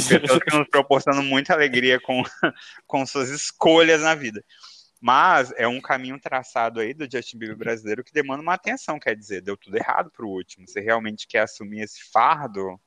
Pessoas 0.09 0.43
que 0.43 0.51
nos 0.55 0.67
proporcionam 0.67 1.23
muita 1.23 1.53
alegria 1.53 1.99
com, 2.01 2.21
com 2.85 3.05
suas 3.05 3.29
escolhas 3.29 4.01
na 4.01 4.13
vida. 4.13 4.43
Mas 5.05 5.53
é 5.55 5.67
um 5.67 5.79
caminho 5.79 6.19
traçado 6.19 6.79
aí 6.79 6.91
do 6.91 7.07
Justin 7.07 7.37
Bieber 7.37 7.55
brasileiro 7.55 8.03
que 8.03 8.11
demanda 8.11 8.41
uma 8.41 8.55
atenção, 8.55 8.97
quer 8.97 9.15
dizer, 9.15 9.39
deu 9.39 9.55
tudo 9.55 9.77
errado 9.77 10.09
pro 10.09 10.27
último. 10.27 10.67
Você 10.67 10.79
realmente 10.79 11.27
quer 11.27 11.41
assumir 11.41 11.81
esse 11.81 12.11
fardo? 12.11 12.79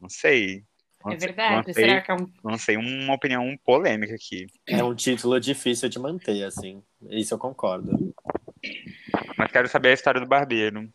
Não 0.00 0.08
sei. 0.08 0.64
É 1.06 1.14
verdade. 1.14 1.68
Lancei, 1.68 1.74
Será 1.74 2.00
que 2.00 2.10
é 2.10 2.14
um. 2.14 2.26
lancei 2.42 2.76
uma 2.76 3.14
opinião 3.14 3.56
polêmica 3.64 4.16
aqui. 4.16 4.48
É 4.66 4.82
um 4.82 4.92
título 4.96 5.38
difícil 5.38 5.88
de 5.88 5.96
manter, 6.00 6.42
assim. 6.42 6.82
Isso 7.08 7.34
eu 7.34 7.38
concordo. 7.38 8.12
Mas 9.38 9.52
quero 9.52 9.68
saber 9.68 9.90
a 9.90 9.94
história 9.94 10.20
do 10.20 10.26
barbeiro. 10.26 10.92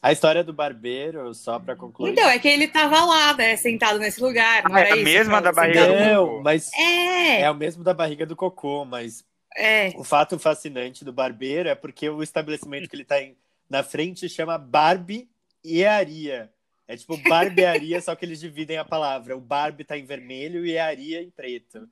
A 0.00 0.10
história 0.10 0.42
do 0.42 0.54
barbeiro, 0.54 1.34
só 1.34 1.58
para 1.58 1.76
concluir. 1.76 2.12
Então, 2.12 2.26
é 2.30 2.38
que 2.38 2.48
ele 2.48 2.66
tava 2.66 3.04
lá, 3.04 3.34
né? 3.34 3.54
Sentado 3.56 3.98
nesse 3.98 4.22
lugar. 4.22 4.62
Não 4.66 4.78
é 4.78 4.92
a 4.92 4.96
mesma 4.96 5.42
da 5.42 5.52
barriga 5.52 5.86
não, 5.86 6.24
do 6.24 6.30
cocô. 6.30 6.42
mas 6.42 6.72
é. 6.72 7.42
é 7.42 7.50
o 7.50 7.54
mesmo 7.54 7.84
da 7.84 7.92
barriga 7.92 8.24
do 8.24 8.34
cocô, 8.34 8.86
mas 8.86 9.22
é. 9.56 9.92
o 9.96 10.04
fato 10.04 10.38
fascinante 10.38 11.04
do 11.04 11.12
barbeiro 11.12 11.68
é 11.68 11.74
porque 11.74 12.08
o 12.08 12.22
estabelecimento 12.22 12.88
que 12.88 12.96
ele 12.96 13.04
tá 13.04 13.20
em, 13.20 13.36
na 13.68 13.82
frente 13.82 14.28
chama 14.28 14.58
Barbie 14.58 15.28
e 15.64 15.84
Aria. 15.84 16.50
É 16.88 16.96
tipo 16.96 17.16
barbearia, 17.28 18.00
só 18.00 18.14
que 18.14 18.24
eles 18.24 18.38
dividem 18.38 18.78
a 18.78 18.84
palavra. 18.84 19.36
O 19.36 19.40
Barbie 19.40 19.82
tá 19.84 19.98
em 19.98 20.04
vermelho 20.04 20.64
e 20.64 20.78
a 20.78 20.86
Aria 20.86 21.20
em 21.20 21.30
preto. 21.30 21.88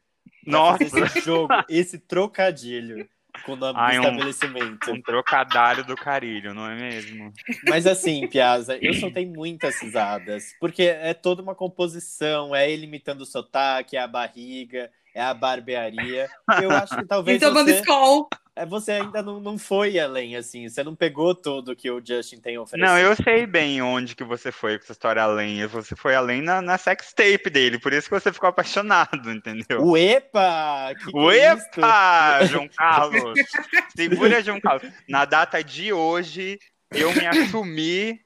Nossa! 0.47 0.85
Esse 0.85 1.21
jogo, 1.21 1.53
esse 1.69 1.99
trocadilho 1.99 3.09
com 3.43 3.53
o 3.53 3.57
nome 3.57 3.79
Ai, 3.79 3.97
do 3.97 4.03
estabelecimento. 4.03 4.91
Um, 4.91 4.95
um 4.95 5.03
trocadilho 5.03 5.85
do 5.85 5.97
carilho, 5.97 6.55
não 6.55 6.71
é 6.71 6.77
mesmo? 6.77 7.33
Mas 7.69 7.87
assim, 7.87 8.27
Piazza, 8.29 8.79
eu 8.81 8.95
soltei 8.95 9.27
muitas 9.27 9.81
risadas, 9.81 10.55
porque 10.61 10.83
é 10.83 11.13
toda 11.13 11.43
uma 11.43 11.55
composição, 11.55 12.55
é 12.55 12.71
ele 12.71 12.85
imitando 12.85 13.23
o 13.23 13.27
sotaque, 13.27 13.97
é 13.97 14.01
a 14.01 14.07
barriga, 14.07 14.91
é 15.15 15.23
a 15.23 15.33
barbearia. 15.33 16.29
Eu 16.61 16.71
acho 16.73 16.97
que 16.97 17.07
talvez. 17.07 17.37
Então, 17.37 17.55
você... 17.55 17.79
Skol 17.81 18.29
é, 18.57 18.65
você 18.65 18.93
ainda 18.93 19.21
não, 19.21 19.41
não 19.41 19.59
foi 19.59 19.99
além, 19.99 20.37
assim, 20.37 20.69
você 20.69 20.85
não 20.85 20.95
pegou 20.95 21.35
tudo 21.35 21.75
que 21.75 21.91
o 21.91 22.01
Justin 22.05 22.39
tem 22.39 22.57
oferecido. 22.57 22.89
Não, 22.89 22.97
eu 22.97 23.17
sei 23.17 23.47
bem 23.47 23.83
onde 23.83 24.15
que 24.15 24.23
você 24.23 24.53
foi 24.53 24.79
com 24.79 24.85
essa 24.85 24.93
história 24.93 25.21
além. 25.21 25.67
Você 25.67 25.97
foi 25.97 26.15
além 26.15 26.41
na, 26.41 26.63
na 26.63 26.79
sex 26.79 27.13
tape 27.13 27.51
dele, 27.51 27.81
por 27.81 27.93
isso 27.93 28.09
que 28.09 28.15
você 28.15 28.33
ficou 28.33 28.49
apaixonado, 28.49 29.29
entendeu? 29.33 29.83
Uepa! 29.83 30.95
Que 30.95 31.17
Uepa, 31.17 32.39
que 32.39 32.45
é 32.45 32.47
João 32.47 32.69
Carlos! 32.69 33.41
Segura, 33.97 34.41
João 34.41 34.61
Carlos. 34.61 34.89
Na 35.09 35.25
data 35.25 35.63
de 35.63 35.93
hoje, 35.93 36.57
eu 36.93 37.13
me 37.13 37.27
assumi 37.27 38.21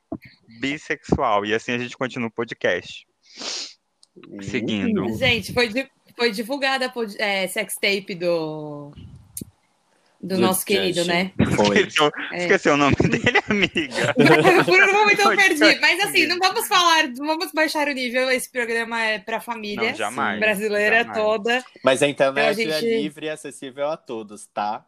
bissexual. 0.61 1.47
E 1.47 1.55
assim 1.55 1.73
a 1.73 1.79
gente 1.79 1.97
continua 1.97 2.29
o 2.29 2.33
podcast. 2.33 3.07
Seguindo. 4.43 5.09
Gente, 5.17 5.55
foi, 5.55 5.71
foi 6.19 6.33
divulgada 6.33 6.87
a 6.87 7.25
é, 7.25 7.47
sex 7.47 7.77
tape 7.81 8.15
do 8.15 8.93
do, 10.21 10.35
do 10.35 10.41
nosso 10.41 10.67
querido, 10.67 11.05
né? 11.05 11.31
Esqueceu, 11.39 12.11
é. 12.33 12.39
esqueceu 12.39 12.75
o 12.75 12.77
nome 12.77 12.97
dele, 12.97 13.39
amiga. 13.49 14.15
Por 14.65 14.83
um 14.83 14.93
momento 14.93 15.21
eu 15.21 15.37
perdi. 15.37 15.81
Mas 15.81 16.01
assim, 16.05 16.27
não 16.27 16.39
vamos 16.39 16.67
falar, 16.67 17.09
vamos 17.17 17.53
baixar 17.53 17.87
o 17.87 17.93
nível. 17.93 18.29
Esse 18.29 18.51
programa 18.51 19.01
é 19.01 19.21
para 19.21 19.41
família 19.41 19.95
jamais, 19.95 20.41
brasileira 20.41 21.05
jamais. 21.05 21.17
toda. 21.17 21.65
Mas 21.85 22.03
a 22.03 22.09
internet 22.09 22.61
então, 22.61 22.77
a 22.77 22.81
gente... 22.81 22.93
é 22.93 23.01
livre 23.01 23.27
e 23.27 23.31
acessível 23.31 23.89
a 23.89 23.97
todos, 23.97 24.47
tá? 24.47 24.85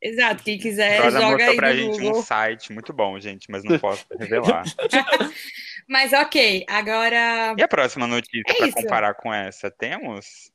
Exato, 0.00 0.42
quem 0.42 0.58
quiser, 0.58 1.00
Rosa 1.00 1.20
joga 1.20 1.44
aí 1.44 1.54
pra 1.54 1.72
no 1.72 1.76
gente 1.76 2.00
Google. 2.00 2.18
um 2.18 2.22
site 2.22 2.72
muito 2.72 2.92
bom, 2.92 3.20
gente, 3.20 3.48
mas 3.48 3.62
não 3.62 3.78
posso 3.78 4.04
revelar. 4.18 4.64
mas 5.88 6.12
ok, 6.12 6.64
agora. 6.68 7.54
E 7.56 7.62
a 7.62 7.68
próxima 7.68 8.08
notícia 8.08 8.42
é 8.48 8.54
para 8.54 8.72
comparar 8.72 9.14
com 9.14 9.32
essa? 9.32 9.70
Temos? 9.70 10.51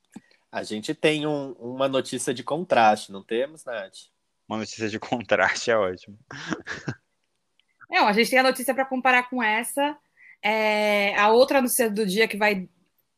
A 0.58 0.64
gente 0.64 0.96
tem 0.96 1.28
um, 1.28 1.52
uma 1.52 1.88
notícia 1.88 2.34
de 2.34 2.44
contraste, 2.44 3.12
não 3.12 3.22
temos, 3.22 3.64
Nath? 3.64 3.94
Uma 4.50 4.58
notícia 4.58 4.90
de 4.90 4.98
contraste 4.98 5.70
é 5.70 5.78
ótimo. 5.78 6.18
Não, 7.88 8.08
a 8.08 8.12
gente 8.12 8.32
tem 8.32 8.40
a 8.40 8.44
notícia 8.44 8.74
para 8.74 8.84
comparar 8.84 9.30
com 9.30 9.42
essa. 9.42 9.96
É, 10.42 11.16
a 11.16 11.30
outra 11.30 11.62
notícia 11.62 11.92
do 11.92 12.08
dia 12.08 12.28
que 12.28 12.38
vai 12.38 12.68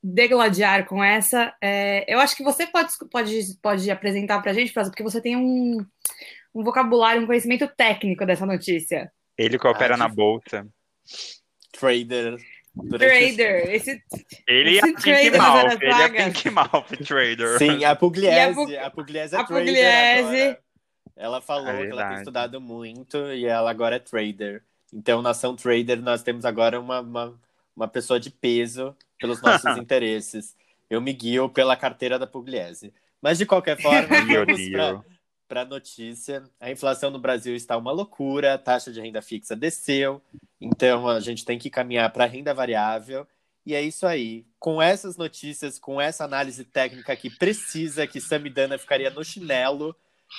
degladiar 0.03 0.86
com 0.86 1.01
essa, 1.01 1.55
é, 1.62 2.13
eu 2.13 2.19
acho 2.19 2.36
que 2.36 2.43
você 2.43 2.67
pode, 2.67 2.91
pode, 3.10 3.39
pode 3.62 3.89
apresentar 3.89 4.41
para 4.41 4.51
a 4.51 4.53
gente, 4.53 4.74
porque 4.74 5.01
você 5.01 5.22
tem 5.22 5.38
um, 5.38 5.77
um 6.53 6.62
vocabulário, 6.62 7.22
um 7.22 7.25
conhecimento 7.25 7.69
técnico 7.69 8.25
dessa 8.25 8.46
notícia. 8.46 9.10
Ele 9.38 9.58
que 9.58 9.67
opera 9.67 9.93
ah, 9.93 9.98
na 9.98 10.10
bolsa. 10.10 10.67
Trader 11.72 12.38
Trader. 12.88 13.69
Esse, 13.69 14.03
ele 14.48 14.77
esse 14.77 14.89
é 14.89 14.93
Pink 14.93 15.38
Mouth, 15.38 15.81
ele 15.81 16.01
é 16.01 16.09
Pink 16.09 16.50
Mouth 16.50 17.05
Trader. 17.05 17.57
Sim, 17.57 17.83
a 17.83 17.95
Pugliese. 17.95 18.77
A, 18.77 18.89
Pugliese 18.89 19.36
é 19.36 19.39
a 19.39 19.43
trader 19.43 19.65
Pugliese. 19.65 20.41
Agora. 20.41 20.59
Ela 21.15 21.41
falou 21.41 21.67
é 21.67 21.86
que 21.86 21.91
ela 21.91 22.07
tem 22.09 22.17
estudado 22.19 22.62
muito 22.62 23.17
e 23.33 23.45
ela 23.45 23.69
agora 23.69 23.98
é 23.98 24.00
trader. 24.00 24.63
Então, 24.93 25.21
nação 25.21 25.55
trader, 25.55 26.01
nós 26.01 26.24
temos 26.24 26.45
agora 26.45 26.79
uma, 26.79 27.01
uma, 27.01 27.39
uma 27.75 27.88
pessoa 27.88 28.19
de 28.19 28.29
peso 28.29 28.95
pelos 29.19 29.41
nossos 29.41 29.75
interesses. 29.77 30.55
Eu 30.89 31.01
me 31.01 31.13
guio 31.13 31.50
pela 31.50 31.75
carteira 31.75 32.17
da 32.17 32.25
Pugliese. 32.25 32.93
Mas, 33.21 33.38
de 33.38 33.45
qualquer 33.45 33.79
forma, 33.79 34.07
vamos 34.07 34.69
para 34.69 35.03
a 35.49 35.65
notícia. 35.65 36.43
A 36.59 36.71
inflação 36.71 37.09
no 37.09 37.19
Brasil 37.19 37.55
está 37.55 37.77
uma 37.77 37.91
loucura, 37.91 38.53
a 38.53 38.57
taxa 38.57 38.91
de 38.91 39.01
renda 39.01 39.21
fixa 39.21 39.55
desceu, 39.55 40.21
então 40.59 41.07
a 41.07 41.19
gente 41.19 41.43
tem 41.45 41.57
que 41.57 41.69
caminhar 41.69 42.11
para 42.11 42.25
a 42.25 42.27
renda 42.27 42.53
variável. 42.53 43.27
E 43.65 43.75
é 43.75 43.81
isso 43.81 44.07
aí. 44.07 44.45
Com 44.57 44.81
essas 44.81 45.17
notícias, 45.17 45.77
com 45.77 45.99
essa 45.99 46.23
análise 46.23 46.63
técnica 46.63 47.15
que 47.15 47.29
precisa, 47.29 48.07
que 48.07 48.21
Samidana 48.21 48.77
ficaria 48.77 49.09
no 49.09 49.23
chinelo, 49.23 49.95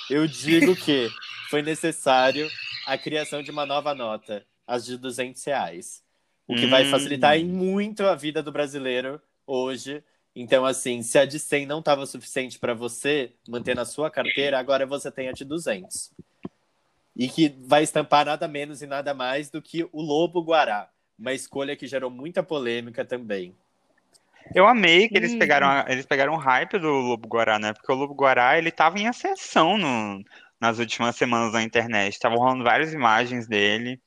eu 0.09 0.27
digo 0.27 0.75
que 0.75 1.09
foi 1.49 1.61
necessário 1.61 2.49
a 2.85 2.97
criação 2.97 3.41
de 3.43 3.51
uma 3.51 3.65
nova 3.65 3.93
nota, 3.93 4.45
as 4.65 4.85
de 4.85 4.97
200 4.97 5.43
reais. 5.43 6.03
O 6.47 6.55
que 6.55 6.65
hum. 6.65 6.69
vai 6.69 6.85
facilitar 6.85 7.39
muito 7.39 8.03
a 8.03 8.15
vida 8.15 8.41
do 8.43 8.51
brasileiro 8.51 9.21
hoje. 9.45 10.03
Então, 10.35 10.65
assim, 10.65 11.01
se 11.03 11.17
a 11.17 11.25
de 11.25 11.37
100 11.39 11.65
não 11.65 11.79
estava 11.79 12.05
suficiente 12.05 12.57
para 12.57 12.73
você 12.73 13.33
manter 13.47 13.75
na 13.75 13.83
sua 13.83 14.09
carteira, 14.09 14.57
agora 14.57 14.85
você 14.85 15.11
tem 15.11 15.27
a 15.27 15.33
de 15.33 15.43
200. 15.43 16.11
E 17.15 17.27
que 17.27 17.53
vai 17.59 17.83
estampar 17.83 18.25
nada 18.25 18.47
menos 18.47 18.81
e 18.81 18.87
nada 18.87 19.13
mais 19.13 19.49
do 19.49 19.61
que 19.61 19.83
o 19.91 20.01
Lobo 20.01 20.41
Guará. 20.41 20.89
Uma 21.19 21.33
escolha 21.33 21.75
que 21.75 21.85
gerou 21.85 22.09
muita 22.09 22.41
polêmica 22.41 23.03
também. 23.03 23.53
Eu 24.55 24.67
amei 24.67 25.07
que 25.07 25.17
eles 25.17 25.35
pegaram, 25.35 25.85
eles 25.87 26.05
pegaram 26.05 26.33
o 26.33 26.37
hype 26.37 26.79
do 26.79 26.89
Lobo 26.89 27.27
Guará, 27.27 27.59
né? 27.59 27.73
Porque 27.73 27.91
o 27.91 27.95
Lobo 27.95 28.13
Guará, 28.13 28.57
ele 28.57 28.71
tava 28.71 28.97
em 28.97 29.07
ascensão 29.07 29.77
no, 29.77 30.23
nas 30.59 30.79
últimas 30.79 31.15
semanas 31.15 31.53
na 31.53 31.61
internet. 31.61 32.13
Estavam 32.13 32.37
rolando 32.37 32.63
várias 32.63 32.93
imagens 32.93 33.47
dele, 33.47 34.01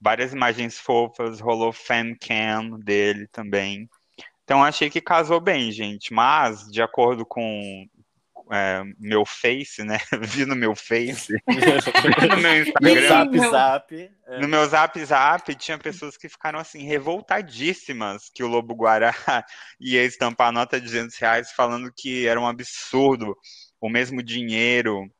várias 0.00 0.32
imagens 0.32 0.78
fofas, 0.78 1.40
rolou 1.40 1.72
fancam 1.72 2.78
dele 2.78 3.26
também. 3.28 3.88
Então 4.44 4.62
achei 4.62 4.90
que 4.90 5.00
casou 5.00 5.40
bem, 5.40 5.72
gente. 5.72 6.12
Mas, 6.12 6.70
de 6.70 6.82
acordo 6.82 7.24
com 7.24 7.88
é, 8.52 8.82
meu 8.98 9.24
Face, 9.24 9.82
né? 9.82 9.98
Vi 10.22 10.44
no 10.44 10.54
meu 10.54 10.74
Face, 10.74 11.32
no 11.48 12.36
meu 12.36 12.62
Instagram, 12.62 13.08
zap, 13.08 13.38
zap, 13.38 14.10
é. 14.26 14.40
no 14.40 14.48
meu 14.48 14.66
Zap 14.66 15.04
Zap, 15.04 15.54
tinha 15.54 15.78
pessoas 15.78 16.16
que 16.16 16.28
ficaram 16.28 16.58
assim 16.58 16.84
revoltadíssimas 16.84 18.30
que 18.34 18.42
o 18.42 18.48
Lobo 18.48 18.74
Guará 18.74 19.14
ia 19.80 20.04
estampar 20.04 20.48
a 20.48 20.52
nota 20.52 20.78
de 20.78 20.86
200 20.86 21.16
reais, 21.16 21.52
falando 21.52 21.92
que 21.94 22.26
era 22.26 22.40
um 22.40 22.46
absurdo 22.46 23.36
o 23.80 23.88
mesmo 23.88 24.22
dinheiro 24.22 25.10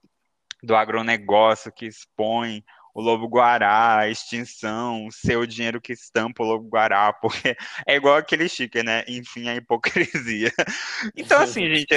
do 0.62 0.74
agronegócio 0.74 1.72
que 1.72 1.86
expõe 1.86 2.64
o 2.94 3.02
lobo 3.02 3.26
guará, 3.26 3.98
a 3.98 4.08
extinção, 4.08 5.08
ser 5.10 5.36
o 5.36 5.46
dinheiro 5.46 5.80
que 5.80 5.92
estampa 5.92 6.44
o 6.44 6.46
lobo 6.46 6.68
guará, 6.68 7.12
porque 7.20 7.56
é 7.84 7.96
igual 7.96 8.16
aquele 8.16 8.48
sticker, 8.48 8.84
né? 8.84 9.04
Enfim, 9.08 9.48
a 9.48 9.56
hipocrisia. 9.56 10.52
Então, 11.16 11.40
assim, 11.40 11.66
gente, 11.74 11.94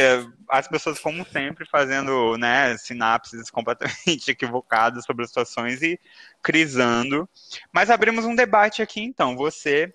as 0.50 0.68
pessoas, 0.68 1.00
como 1.00 1.26
sempre, 1.26 1.66
fazendo 1.66 2.38
né, 2.38 2.78
sinapses 2.78 3.50
completamente 3.50 4.30
equivocadas 4.32 5.06
sobre 5.06 5.24
as 5.24 5.30
situações 5.30 5.82
e 5.82 6.00
crisando. 6.42 7.30
Mas 7.72 7.90
abrimos 7.90 8.26
um 8.26 8.36
debate 8.36 8.82
aqui, 8.82 9.02
então. 9.02 9.36
Você 9.36 9.94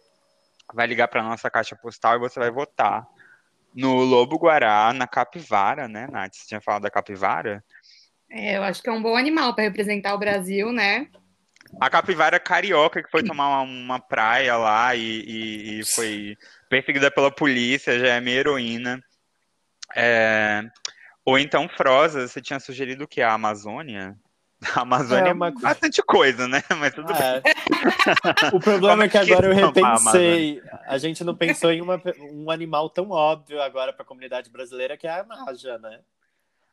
vai 0.72 0.86
ligar 0.86 1.08
para 1.08 1.22
nossa 1.22 1.50
caixa 1.50 1.76
postal 1.76 2.16
e 2.16 2.20
você 2.20 2.38
vai 2.38 2.50
votar 2.50 3.06
no 3.74 4.02
lobo 4.02 4.36
guará, 4.36 4.92
na 4.92 5.06
capivara, 5.06 5.88
né, 5.88 6.06
Nath? 6.10 6.34
Você 6.34 6.46
tinha 6.46 6.60
falado 6.60 6.82
da 6.82 6.90
capivara? 6.90 7.64
É, 8.32 8.56
eu 8.56 8.62
acho 8.62 8.82
que 8.82 8.88
é 8.88 8.92
um 8.92 9.02
bom 9.02 9.14
animal 9.14 9.54
para 9.54 9.64
representar 9.64 10.14
o 10.14 10.18
Brasil, 10.18 10.72
né? 10.72 11.06
A 11.78 11.90
capivara 11.90 12.40
carioca 12.40 13.02
que 13.02 13.10
foi 13.10 13.22
tomar 13.22 13.48
uma, 13.48 13.62
uma 13.62 14.00
praia 14.00 14.56
lá 14.56 14.94
e, 14.96 15.00
e, 15.02 15.80
e, 15.80 15.94
foi 15.94 16.36
perseguida 16.68 17.10
pela 17.10 17.30
polícia, 17.30 17.98
já 17.98 18.14
é 18.14 18.20
minha 18.20 18.36
heroína. 18.36 19.02
É... 19.94 20.62
Ou 21.26 21.38
então 21.38 21.68
Froza, 21.68 22.26
você 22.26 22.40
tinha 22.40 22.58
sugerido 22.58 23.06
que 23.06 23.20
a 23.20 23.32
Amazônia? 23.34 24.16
A 24.76 24.80
Amazônia 24.82 25.30
é, 25.30 25.32
uma... 25.32 25.48
é 25.48 25.50
bastante 25.50 26.00
coisa, 26.02 26.46
né? 26.48 26.62
Mas 26.78 26.94
tudo 26.94 27.12
é. 27.12 27.40
bem. 27.40 27.52
O 28.54 28.60
problema 28.60 29.04
é 29.04 29.08
que 29.08 29.18
agora 29.18 29.48
eu 29.48 29.54
repensei. 29.54 30.62
A 30.86 30.96
gente 30.98 31.24
não 31.24 31.34
pensou 31.34 31.72
em 31.72 31.82
uma, 31.82 32.00
um 32.32 32.50
animal 32.50 32.88
tão 32.88 33.10
óbvio 33.10 33.60
agora 33.60 33.92
para 33.92 34.04
a 34.04 34.06
comunidade 34.06 34.50
brasileira 34.50 34.96
que 34.96 35.06
é 35.06 35.20
a 35.20 35.24
Naja, 35.24 35.78
né? 35.78 36.00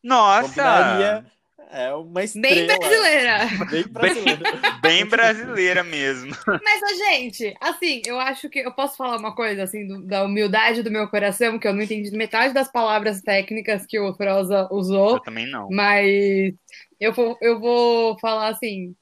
Nossa! 0.04 0.48
Combinaria 0.48 1.26
é 1.72 1.94
uma 1.94 2.24
estrela. 2.24 2.56
Bem 2.56 2.78
brasileira. 2.78 3.38
Bem 3.70 3.88
brasileira. 3.88 4.40
Bem 4.82 5.06
brasileira 5.06 5.84
mesmo. 5.84 6.36
Mas, 6.48 6.98
gente, 6.98 7.56
assim, 7.60 8.02
eu 8.06 8.20
acho 8.20 8.50
que 8.50 8.60
eu 8.60 8.72
posso 8.72 8.98
falar 8.98 9.18
uma 9.18 9.36
coisa, 9.36 9.64
assim, 9.64 9.88
do, 9.88 10.02
da 10.06 10.24
humildade 10.24 10.84
do 10.84 10.92
meu 10.92 11.08
coração, 11.08 11.60
que 11.60 11.68
eu 11.68 11.74
não 11.74 11.82
entendi 11.82 12.12
metade 12.12 12.54
das 12.54 12.72
palavras 12.72 13.22
técnicas 13.22 13.86
que 13.86 14.00
o 14.00 14.14
Froza 14.16 14.68
usou. 14.72 15.16
Eu 15.16 15.20
também 15.20 15.50
não. 15.50 15.70
Mas 15.70 16.54
eu 17.00 17.14
vou, 17.14 17.38
eu 17.42 17.60
vou 17.60 18.18
falar 18.20 18.50
assim, 18.50 18.96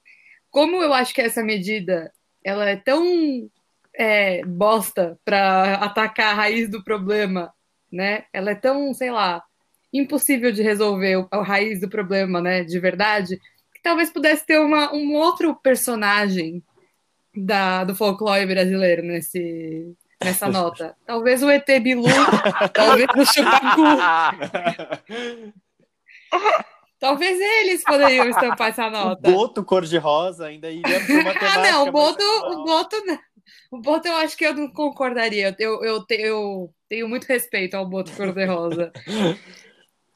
como 0.50 0.82
eu 0.82 0.94
acho 0.94 1.14
que 1.14 1.22
essa 1.22 1.44
medida 1.44 2.12
ela 2.44 2.70
é 2.70 2.76
tão 2.76 3.50
é, 3.96 4.46
bosta 4.46 5.20
para 5.26 5.76
atacar 5.76 6.32
a 6.32 6.36
raiz 6.36 6.70
do 6.70 6.84
problema, 6.84 7.54
né? 7.92 8.26
Ela 8.32 8.52
é 8.52 8.56
tão, 8.56 8.94
sei 8.94 9.12
lá, 9.12 9.44
impossível 9.98 10.52
de 10.52 10.62
resolver 10.62 11.26
a 11.32 11.42
raiz 11.42 11.82
do 11.82 11.90
problema, 11.90 12.42
né? 12.42 12.64
De 12.64 12.80
verdade, 12.80 13.40
que 13.74 13.82
talvez 13.82 14.10
pudesse 14.10 14.46
ter 14.46 14.60
uma, 14.60 14.94
um 14.94 15.16
outro 15.16 15.56
personagem 15.56 16.64
da, 17.36 17.84
do 17.84 17.96
folclore 17.96 18.46
brasileiro 18.46 19.04
nesse, 19.04 19.94
nessa 20.24 20.48
nota. 20.48 20.96
Talvez 21.06 21.44
o 21.44 21.50
ET 21.50 21.68
Bilu, 21.82 22.06
talvez 22.74 23.08
o 23.16 23.26
Chupacu. 23.26 23.82
Talvez 27.00 27.40
eles 27.40 27.84
poderiam 27.84 28.28
estampar 28.28 28.70
essa 28.70 28.90
nota. 28.90 29.30
O 29.30 29.32
Boto 29.32 29.64
cor-de-rosa 29.64 30.48
ainda 30.48 30.68
iria 30.70 31.00
para 31.00 31.14
uma 31.14 31.32
Ah, 31.42 31.72
não, 31.72 31.88
o 31.88 31.92
Boto, 31.92 32.24
o 32.24 32.66
Boto, 32.66 32.96
o 33.72 33.80
Boto 33.80 34.08
eu 34.08 34.16
acho 34.16 34.36
que 34.36 34.44
eu 34.44 34.56
não 34.56 34.68
concordaria. 34.68 35.56
Eu, 35.60 35.84
eu, 35.84 36.04
eu 36.10 36.74
tenho 36.90 37.08
muito 37.08 37.26
respeito 37.26 37.76
ao 37.76 37.88
Boto 37.88 38.12
cor-de-rosa. 38.14 38.92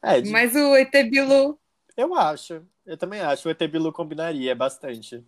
É, 0.04 0.22
de... 0.22 0.30
Mas 0.30 0.56
o 0.56 0.76
ET 0.76 0.92
Bilu... 1.10 1.60
Eu 1.96 2.16
acho, 2.16 2.66
eu 2.86 2.98
também 2.98 3.22
acho. 3.22 3.48
O 3.48 3.52
ET 3.52 3.60
Bilu 3.68 3.92
combinaria 3.92 4.56
bastante. 4.56 5.24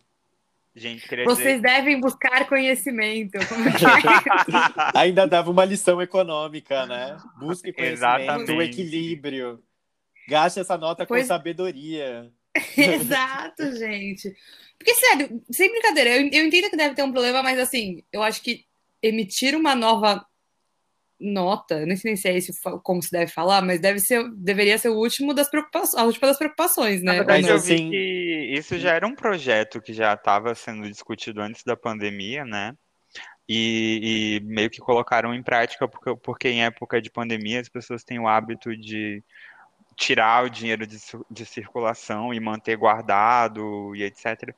Gente, 0.75 1.07
Vocês 1.23 1.57
dizer... 1.57 1.61
devem 1.61 1.99
buscar 1.99 2.47
conhecimento. 2.49 3.37
É? 3.37 3.39
Ainda 4.99 5.27
dava 5.27 5.51
uma 5.51 5.63
lição 5.63 6.01
econômica, 6.01 6.87
né? 6.87 7.15
Busque 7.37 7.71
conhecimento, 7.71 8.21
Exatamente. 8.21 8.51
o 8.51 8.61
equilíbrio. 8.61 9.63
Gaste 10.27 10.59
essa 10.59 10.75
nota 10.75 11.05
pois... 11.05 11.23
com 11.23 11.27
sabedoria. 11.27 12.31
Exato, 12.75 13.75
gente. 13.75 14.35
Porque, 14.79 14.95
sério, 14.95 15.43
sem 15.51 15.69
brincadeira, 15.69 16.09
eu, 16.09 16.29
eu 16.31 16.45
entendo 16.45 16.71
que 16.71 16.77
deve 16.77 16.95
ter 16.95 17.03
um 17.03 17.11
problema, 17.11 17.43
mas 17.43 17.59
assim, 17.59 18.03
eu 18.11 18.23
acho 18.23 18.41
que 18.41 18.65
emitir 19.01 19.55
uma 19.55 19.75
nova 19.75 20.25
nota, 21.23 21.85
não 21.85 21.95
sei 21.95 22.11
nem 22.11 22.15
se 22.15 22.27
é 22.27 22.37
esse 22.37 22.51
como 22.83 23.01
se 23.01 23.09
deve 23.09 23.31
falar, 23.31 23.61
mas 23.61 23.79
deve 23.79 23.99
ser, 23.99 24.29
deveria 24.35 24.77
ser 24.77 24.89
o 24.89 24.97
último 24.97 25.33
das 25.33 25.49
preocupações, 25.49 25.95
a 25.95 26.05
última 26.05 26.27
das 26.27 26.37
preocupações, 26.37 27.01
né? 27.01 27.23
Mas 27.23 27.47
eu 27.47 27.59
vi 27.59 27.89
que 27.89 28.49
isso 28.51 28.77
já 28.77 28.91
era 28.93 29.07
um 29.07 29.15
projeto 29.15 29.81
que 29.81 29.93
já 29.93 30.13
estava 30.13 30.53
sendo 30.53 30.89
discutido 30.89 31.41
antes 31.41 31.63
da 31.63 31.77
pandemia, 31.77 32.43
né? 32.43 32.75
E, 33.47 34.39
e, 34.41 34.45
meio 34.45 34.69
que 34.69 34.79
colocaram 34.79 35.33
em 35.33 35.43
prática 35.43 35.87
porque, 35.87 36.15
porque 36.15 36.49
em 36.49 36.63
época 36.63 37.01
de 37.01 37.09
pandemia 37.09 37.59
as 37.59 37.67
pessoas 37.67 38.03
têm 38.03 38.19
o 38.19 38.27
hábito 38.27 38.75
de 38.75 39.21
tirar 39.95 40.45
o 40.45 40.49
dinheiro 40.49 40.87
de, 40.87 40.97
de 41.29 41.45
circulação 41.45 42.33
e 42.33 42.39
manter 42.39 42.77
guardado 42.77 43.95
e 43.95 44.03
etc. 44.03 44.55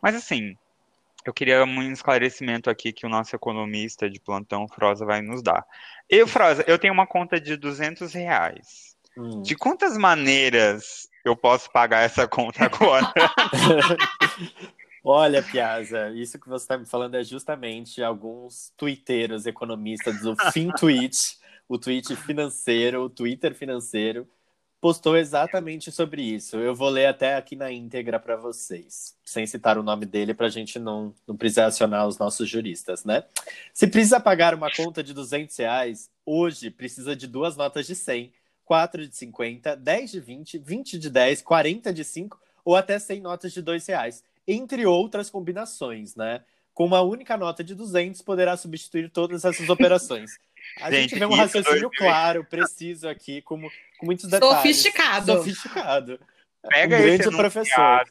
Mas 0.00 0.14
assim, 0.14 0.56
eu 1.28 1.32
queria 1.34 1.62
um 1.62 1.92
esclarecimento 1.92 2.70
aqui 2.70 2.90
que 2.90 3.04
o 3.04 3.08
nosso 3.08 3.36
economista 3.36 4.08
de 4.08 4.18
plantão, 4.18 4.66
Froza, 4.66 5.04
vai 5.04 5.20
nos 5.20 5.42
dar. 5.42 5.62
Eu, 6.08 6.26
Froza, 6.26 6.64
eu 6.66 6.78
tenho 6.78 6.94
uma 6.94 7.06
conta 7.06 7.38
de 7.38 7.54
200 7.54 8.14
reais. 8.14 8.96
Hum. 9.16 9.42
De 9.42 9.54
quantas 9.54 9.96
maneiras 9.98 11.06
eu 11.22 11.36
posso 11.36 11.70
pagar 11.70 12.00
essa 12.00 12.26
conta 12.26 12.64
agora? 12.64 13.12
Olha, 15.04 15.42
Piazza, 15.42 16.10
isso 16.14 16.38
que 16.38 16.48
você 16.48 16.64
está 16.64 16.78
me 16.78 16.86
falando 16.86 17.16
é 17.16 17.22
justamente 17.22 18.02
alguns 18.02 18.72
twitteiros 18.74 19.44
economistas 19.44 20.20
do 20.22 20.34
FinTwitch, 20.50 21.36
o 21.68 21.78
tweet 21.78 22.16
financeiro, 22.16 23.02
o 23.02 23.10
Twitter 23.10 23.54
financeiro, 23.54 24.26
postou 24.80 25.16
exatamente 25.16 25.90
sobre 25.90 26.22
isso. 26.22 26.56
Eu 26.56 26.74
vou 26.74 26.88
ler 26.88 27.06
até 27.06 27.34
aqui 27.34 27.56
na 27.56 27.70
íntegra 27.70 28.18
para 28.18 28.36
vocês, 28.36 29.16
sem 29.24 29.46
citar 29.46 29.76
o 29.78 29.82
nome 29.82 30.06
dele 30.06 30.34
para 30.34 30.46
a 30.46 30.50
gente 30.50 30.78
não, 30.78 31.14
não 31.26 31.36
precisar 31.36 31.66
acionar 31.66 32.06
os 32.06 32.18
nossos 32.18 32.48
juristas, 32.48 33.04
né? 33.04 33.24
Se 33.72 33.86
precisa 33.86 34.20
pagar 34.20 34.54
uma 34.54 34.70
conta 34.70 35.02
de 35.02 35.12
200 35.12 35.56
reais, 35.56 36.10
hoje 36.24 36.70
precisa 36.70 37.16
de 37.16 37.26
duas 37.26 37.56
notas 37.56 37.86
de 37.86 37.94
100, 37.94 38.32
4 38.64 39.08
de 39.08 39.16
50, 39.16 39.76
10 39.76 40.10
de 40.10 40.20
20, 40.20 40.58
20 40.58 40.98
de 40.98 41.10
10, 41.10 41.42
40 41.42 41.92
de 41.92 42.04
5 42.04 42.40
ou 42.64 42.76
até 42.76 42.98
100 42.98 43.20
notas 43.20 43.52
de 43.52 43.62
2 43.62 43.86
reais, 43.86 44.22
entre 44.46 44.86
outras 44.86 45.28
combinações, 45.28 46.14
né? 46.14 46.42
Com 46.72 46.84
uma 46.84 47.00
única 47.00 47.36
nota 47.36 47.64
de 47.64 47.74
200 47.74 48.22
poderá 48.22 48.56
substituir 48.56 49.10
todas 49.10 49.44
essas 49.44 49.68
operações. 49.68 50.38
A 50.80 50.90
gente, 50.90 51.10
gente 51.10 51.18
vê 51.18 51.26
um 51.26 51.34
raciocínio 51.34 51.90
claro, 51.90 52.44
preciso 52.44 53.08
aqui, 53.08 53.42
como, 53.42 53.70
com 53.98 54.06
muitos 54.06 54.28
detalhes. 54.28 54.56
Sofisticado. 54.56 55.32
Sofisticado. 55.32 56.20
Pega 56.68 56.96
um 56.96 57.08
esse 57.08 57.30
professor. 57.30 58.04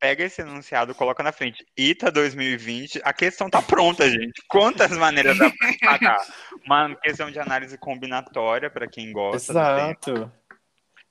Pega 0.00 0.24
esse 0.24 0.40
enunciado, 0.42 0.94
coloca 0.94 1.22
na 1.24 1.32
frente. 1.32 1.66
ITA 1.76 2.10
2020, 2.12 3.00
a 3.02 3.12
questão 3.12 3.50
tá 3.50 3.60
pronta, 3.60 4.08
gente. 4.08 4.40
Quantas 4.48 4.92
maneiras 4.92 5.36
dá 5.36 5.50
pra 5.50 5.74
pagar? 5.80 6.26
Uma 6.64 6.94
questão 6.94 7.30
de 7.30 7.40
análise 7.40 7.76
combinatória 7.76 8.70
para 8.70 8.86
quem 8.86 9.10
gosta. 9.12 9.52
Exato. 9.52 10.32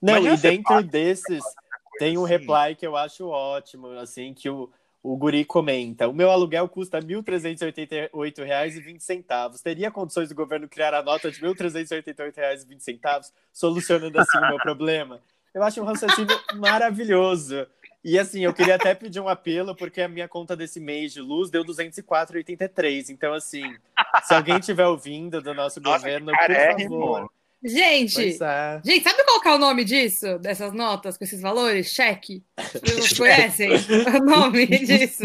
Não, 0.01 0.25
e 0.25 0.37
dentro 0.37 0.81
desses 0.83 1.43
tem 1.99 2.17
um 2.17 2.23
assim. 2.23 2.33
reply 2.33 2.75
que 2.75 2.87
eu 2.87 2.95
acho 2.95 3.27
ótimo, 3.27 3.89
assim, 3.99 4.33
que 4.33 4.49
o, 4.49 4.71
o 5.07 5.15
Guri 5.15 5.45
comenta: 5.45 6.07
o 6.07 6.13
meu 6.13 6.29
aluguel 6.29 6.67
custa 6.67 6.99
R$ 6.99 7.05
1.388,20. 7.05 9.61
Teria 9.61 9.89
condições 9.89 10.27
do 10.29 10.35
governo 10.35 10.67
criar 10.67 10.93
a 10.93 11.01
nota 11.01 11.31
de 11.31 11.39
R$ 11.39 11.47
1.388,20, 11.53 13.31
solucionando 13.53 14.19
assim 14.19 14.37
o 14.37 14.49
meu 14.49 14.57
problema? 14.57 15.21
Eu 15.53 15.63
acho 15.63 15.81
um 15.81 15.85
raciocínio 15.85 16.37
maravilhoso. 16.55 17.65
E 18.03 18.19
assim, 18.19 18.43
eu 18.43 18.53
queria 18.53 18.75
até 18.75 18.93
pedir 18.93 19.19
um 19.19 19.27
apelo, 19.27 19.75
porque 19.75 20.01
a 20.01 20.07
minha 20.07 20.27
conta 20.27 20.55
desse 20.55 20.79
mês 20.79 21.13
de 21.13 21.21
luz 21.21 21.49
deu 21.49 21.65
204,83. 21.65 23.09
Então, 23.09 23.33
assim, 23.33 23.63
se 24.23 24.33
alguém 24.33 24.59
estiver 24.59 24.85
ouvindo 24.85 25.41
do 25.41 25.53
nosso 25.53 25.81
Nossa, 25.81 25.99
governo, 25.99 26.31
por 26.31 26.79
favor. 26.79 27.29
Gente, 27.63 28.37
é. 28.43 28.81
gente, 28.85 29.03
sabe 29.03 29.23
qual 29.23 29.41
é 29.43 29.55
o 29.55 29.59
nome 29.59 29.83
disso? 29.83 30.37
Dessas 30.37 30.71
notas 30.73 31.17
com 31.17 31.23
esses 31.23 31.41
valores? 31.41 31.87
Cheque. 31.87 32.43
Vocês 32.55 33.17
conhecem 33.17 33.69
o 34.15 34.23
nome 34.23 34.67
disso? 34.67 35.23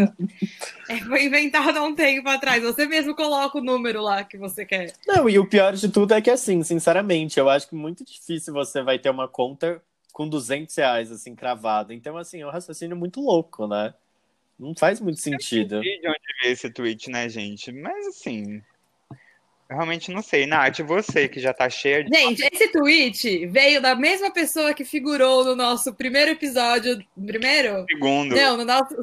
É, 0.88 0.97
foi 1.01 1.27
inventado 1.27 1.77
há 1.77 1.83
um 1.83 1.95
tempo 1.95 2.29
atrás. 2.29 2.62
Você 2.62 2.87
mesmo 2.87 3.14
coloca 3.14 3.59
o 3.59 3.62
número 3.62 4.01
lá 4.01 4.25
que 4.25 4.38
você 4.38 4.64
quer. 4.64 4.95
Não, 5.07 5.29
e 5.29 5.38
o 5.38 5.47
pior 5.47 5.75
de 5.75 5.88
tudo 5.90 6.14
é 6.14 6.23
que, 6.23 6.31
assim, 6.31 6.62
sinceramente, 6.62 7.38
eu 7.38 7.51
acho 7.51 7.68
que 7.68 7.75
muito 7.75 8.03
difícil 8.05 8.55
você 8.55 8.83
vai 8.83 8.99
ter 8.99 9.11
uma 9.11 9.29
conta 9.29 9.83
com 10.12 10.29
200 10.29 10.75
reais, 10.75 11.12
assim, 11.12 11.35
cravada. 11.35 11.92
Então, 11.92 12.16
assim, 12.16 12.40
é 12.40 12.47
um 12.47 12.51
raciocínio 12.51 12.97
muito 12.97 13.21
louco, 13.21 13.66
né? 13.66 13.92
Não 14.59 14.75
faz 14.75 15.01
muito 15.01 15.21
sentido. 15.21 15.77
Eu 15.77 15.79
não 15.79 15.85
sei 15.85 16.01
de 16.01 16.09
onde 16.09 16.18
veio 16.42 16.53
esse 16.53 16.71
tweet, 16.71 17.11
né, 17.11 17.29
gente? 17.29 17.73
Mas, 17.73 18.07
assim, 18.07 18.62
realmente 19.73 20.11
não 20.11 20.23
sei. 20.23 20.47
Nath, 20.47 20.81
você 20.81 21.29
que 21.29 21.41
já 21.41 21.53
tá 21.53 21.69
cheia 21.69 22.05
de. 22.05 22.17
Gente, 22.17 22.43
esse 22.53 22.69
tweet 22.69 23.47
veio 23.47 23.81
da 23.81 23.95
mesma 23.95 24.31
pessoa 24.31 24.75
que 24.75 24.85
figurou 24.85 25.45
no 25.45 25.57
nosso 25.57 25.95
primeiro 25.95 26.31
episódio. 26.31 27.03
Primeiro? 27.27 27.85
Segundo. 27.89 28.35
Não, 28.35 28.57
no 28.57 28.65
nosso. 28.65 28.95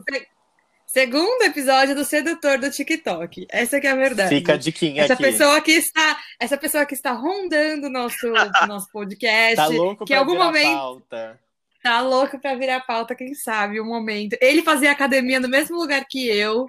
Segundo 0.86 1.44
episódio 1.44 1.94
do 1.94 2.04
Sedutor 2.04 2.58
do 2.58 2.72
TikTok. 2.72 3.46
Essa 3.52 3.80
que 3.80 3.86
é 3.86 3.92
a 3.92 3.96
verdade. 3.96 4.36
Fica 4.36 4.58
de 4.58 4.72
quem 4.72 5.00
essa 5.00 5.14
aqui. 5.14 5.22
pessoa 5.22 5.62
que 5.62 5.72
está, 5.72 6.18
essa 6.40 6.58
pessoa 6.58 6.84
que 6.84 6.96
está 6.96 7.12
rondando 7.12 7.88
o 7.88 7.90
nosso, 7.92 8.28
nosso 8.68 8.92
podcast. 8.92 9.56
Tá 9.56 9.68
louco 9.68 10.04
que 10.04 10.14
em 10.14 10.16
algum 10.16 10.36
momento. 10.36 10.78
Pauta. 10.78 11.40
Tá 11.82 12.02
louco 12.02 12.39
pra 12.39 12.56
virar 12.56 12.82
pauta, 12.82 13.15
quem 13.15 13.34
sabe, 13.34 13.80
um 13.80 13.86
momento. 13.86 14.36
Ele 14.42 14.62
fazia 14.62 14.92
academia 14.92 15.39
no 15.39 15.48
mesmo 15.48 15.78
lugar 15.78 16.06
que 16.06 16.28
eu. 16.28 16.68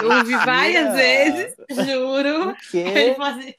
Eu 0.00 0.10
ouvi 0.18 0.34
várias 0.46 0.94
vezes, 0.94 1.56
juro. 1.70 2.54
Ele 2.72 3.14
fazia... 3.14 3.54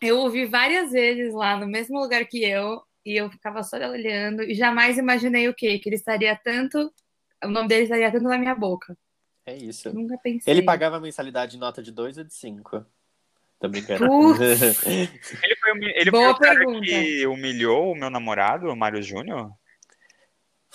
Eu 0.00 0.18
ouvi 0.18 0.46
várias 0.46 0.90
vezes 0.90 1.34
lá 1.34 1.56
no 1.56 1.66
mesmo 1.66 1.98
lugar 1.98 2.24
que 2.26 2.42
eu. 2.42 2.82
E 3.04 3.14
eu 3.20 3.30
ficava 3.30 3.62
só 3.62 3.76
olhando. 3.76 4.42
E 4.42 4.54
jamais 4.54 4.96
imaginei 4.96 5.48
o 5.48 5.54
quê? 5.54 5.78
Que 5.78 5.90
ele 5.90 5.96
estaria 5.96 6.34
tanto. 6.34 6.92
O 7.44 7.48
nome 7.48 7.68
dele 7.68 7.82
estaria 7.84 8.10
tanto 8.10 8.24
na 8.24 8.38
minha 8.38 8.54
boca. 8.54 8.96
É 9.44 9.54
isso. 9.54 9.92
nunca 9.92 10.16
pensei. 10.22 10.50
Ele 10.50 10.62
pagava 10.62 10.98
mensalidade 10.98 11.58
nota 11.58 11.82
de 11.82 11.92
2 11.92 12.16
ou 12.16 12.24
de 12.24 12.32
5? 12.34 12.86
Tô 13.60 13.68
brincando. 13.68 14.04
ele 14.84 15.56
foi, 15.56 15.92
ele 15.94 16.10
Boa 16.10 16.24
foi 16.24 16.32
o 16.32 16.38
cara 16.38 16.56
pergunta. 16.56 16.80
que 16.80 17.26
humilhou 17.26 17.92
o 17.92 17.94
meu 17.94 18.08
namorado, 18.08 18.68
o 18.68 18.76
Mário 18.76 19.02
Júnior? 19.02 19.52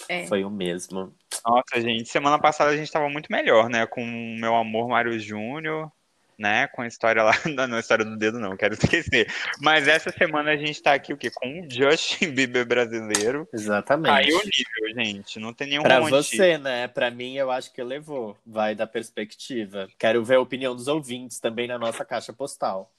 É. 0.08 0.26
Foi 0.28 0.44
o 0.44 0.50
mesmo. 0.50 1.14
Nossa, 1.46 1.82
gente, 1.82 2.10
semana 2.10 2.40
passada 2.40 2.72
a 2.72 2.78
gente 2.78 2.92
tava 2.92 3.10
muito 3.10 3.32
melhor, 3.32 3.70
né? 3.70 3.86
Com 3.86 4.02
o 4.04 4.40
meu 4.40 4.56
amor 4.56 4.88
Mário 4.88 5.20
Júnior, 5.20 5.92
né? 6.38 6.68
Com 6.68 6.82
a 6.82 6.88
história 6.88 7.22
lá. 7.22 7.32
Não, 7.68 7.76
a 7.76 7.80
história 7.80 8.06
do 8.06 8.18
dedo, 8.18 8.40
não, 8.40 8.56
quero 8.56 8.74
esquecer. 8.74 9.28
Mas 9.62 9.88
essa 9.88 10.10
semana 10.10 10.52
a 10.52 10.58
gente 10.58 10.82
tá 10.82 10.94
aqui 10.94 11.14
o 11.14 11.18
quê? 11.18 11.30
Com 11.30 11.62
o 11.62 11.70
Justin 11.70 12.32
Bieber 12.32 12.66
brasileiro. 12.66 13.48
Exatamente. 13.54 14.14
Caiu 14.14 14.38
o 14.38 14.42
nível, 14.42 15.04
gente. 15.04 15.40
Não 15.40 15.54
tem 15.54 15.68
nenhum 15.68 15.84
Pra 15.84 16.00
você, 16.00 16.58
né? 16.58 16.88
Pra 16.88 17.12
mim, 17.12 17.36
eu 17.36 17.52
acho 17.52 17.74
que 17.74 17.84
levou. 17.84 18.38
Vai 18.46 18.74
da 18.74 18.88
perspectiva. 18.88 19.90
Quero 19.98 20.24
ver 20.24 20.36
a 20.36 20.42
opinião 20.42 20.74
dos 20.76 20.88
ouvintes 20.88 21.40
também 21.40 21.68
na 21.68 21.78
nossa 21.78 22.06
caixa 22.06 22.32
postal. 22.32 22.90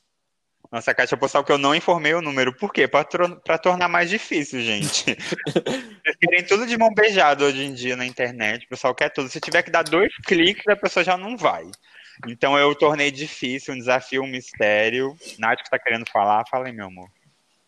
Nossa 0.70 0.94
caixa 0.94 1.16
postal 1.16 1.42
que 1.42 1.50
eu 1.50 1.58
não 1.58 1.74
informei 1.74 2.14
o 2.14 2.22
número. 2.22 2.54
Por 2.54 2.72
quê? 2.72 2.86
Para 2.86 3.58
tornar 3.58 3.88
mais 3.88 4.08
difícil, 4.08 4.60
gente. 4.60 5.04
Vocês 5.50 6.16
querem 6.20 6.44
tudo 6.44 6.64
de 6.64 6.78
mão 6.78 6.94
beijada 6.94 7.44
hoje 7.44 7.64
em 7.64 7.74
dia 7.74 7.96
na 7.96 8.06
internet. 8.06 8.66
O 8.66 8.68
pessoal 8.68 8.94
quer 8.94 9.10
tudo. 9.10 9.28
Se 9.28 9.40
tiver 9.40 9.62
que 9.62 9.70
dar 9.70 9.82
dois 9.82 10.14
cliques, 10.24 10.66
a 10.68 10.76
pessoa 10.76 11.02
já 11.02 11.16
não 11.16 11.36
vai. 11.36 11.64
Então 12.28 12.56
eu 12.56 12.72
tornei 12.74 13.10
difícil, 13.10 13.74
um 13.74 13.78
desafio, 13.78 14.22
um 14.22 14.28
mistério. 14.28 15.16
Nath 15.38 15.62
que 15.62 15.70
tá 15.70 15.78
querendo 15.78 16.08
falar, 16.08 16.44
fala 16.48 16.66
aí, 16.66 16.72
meu 16.72 16.86
amor. 16.86 17.10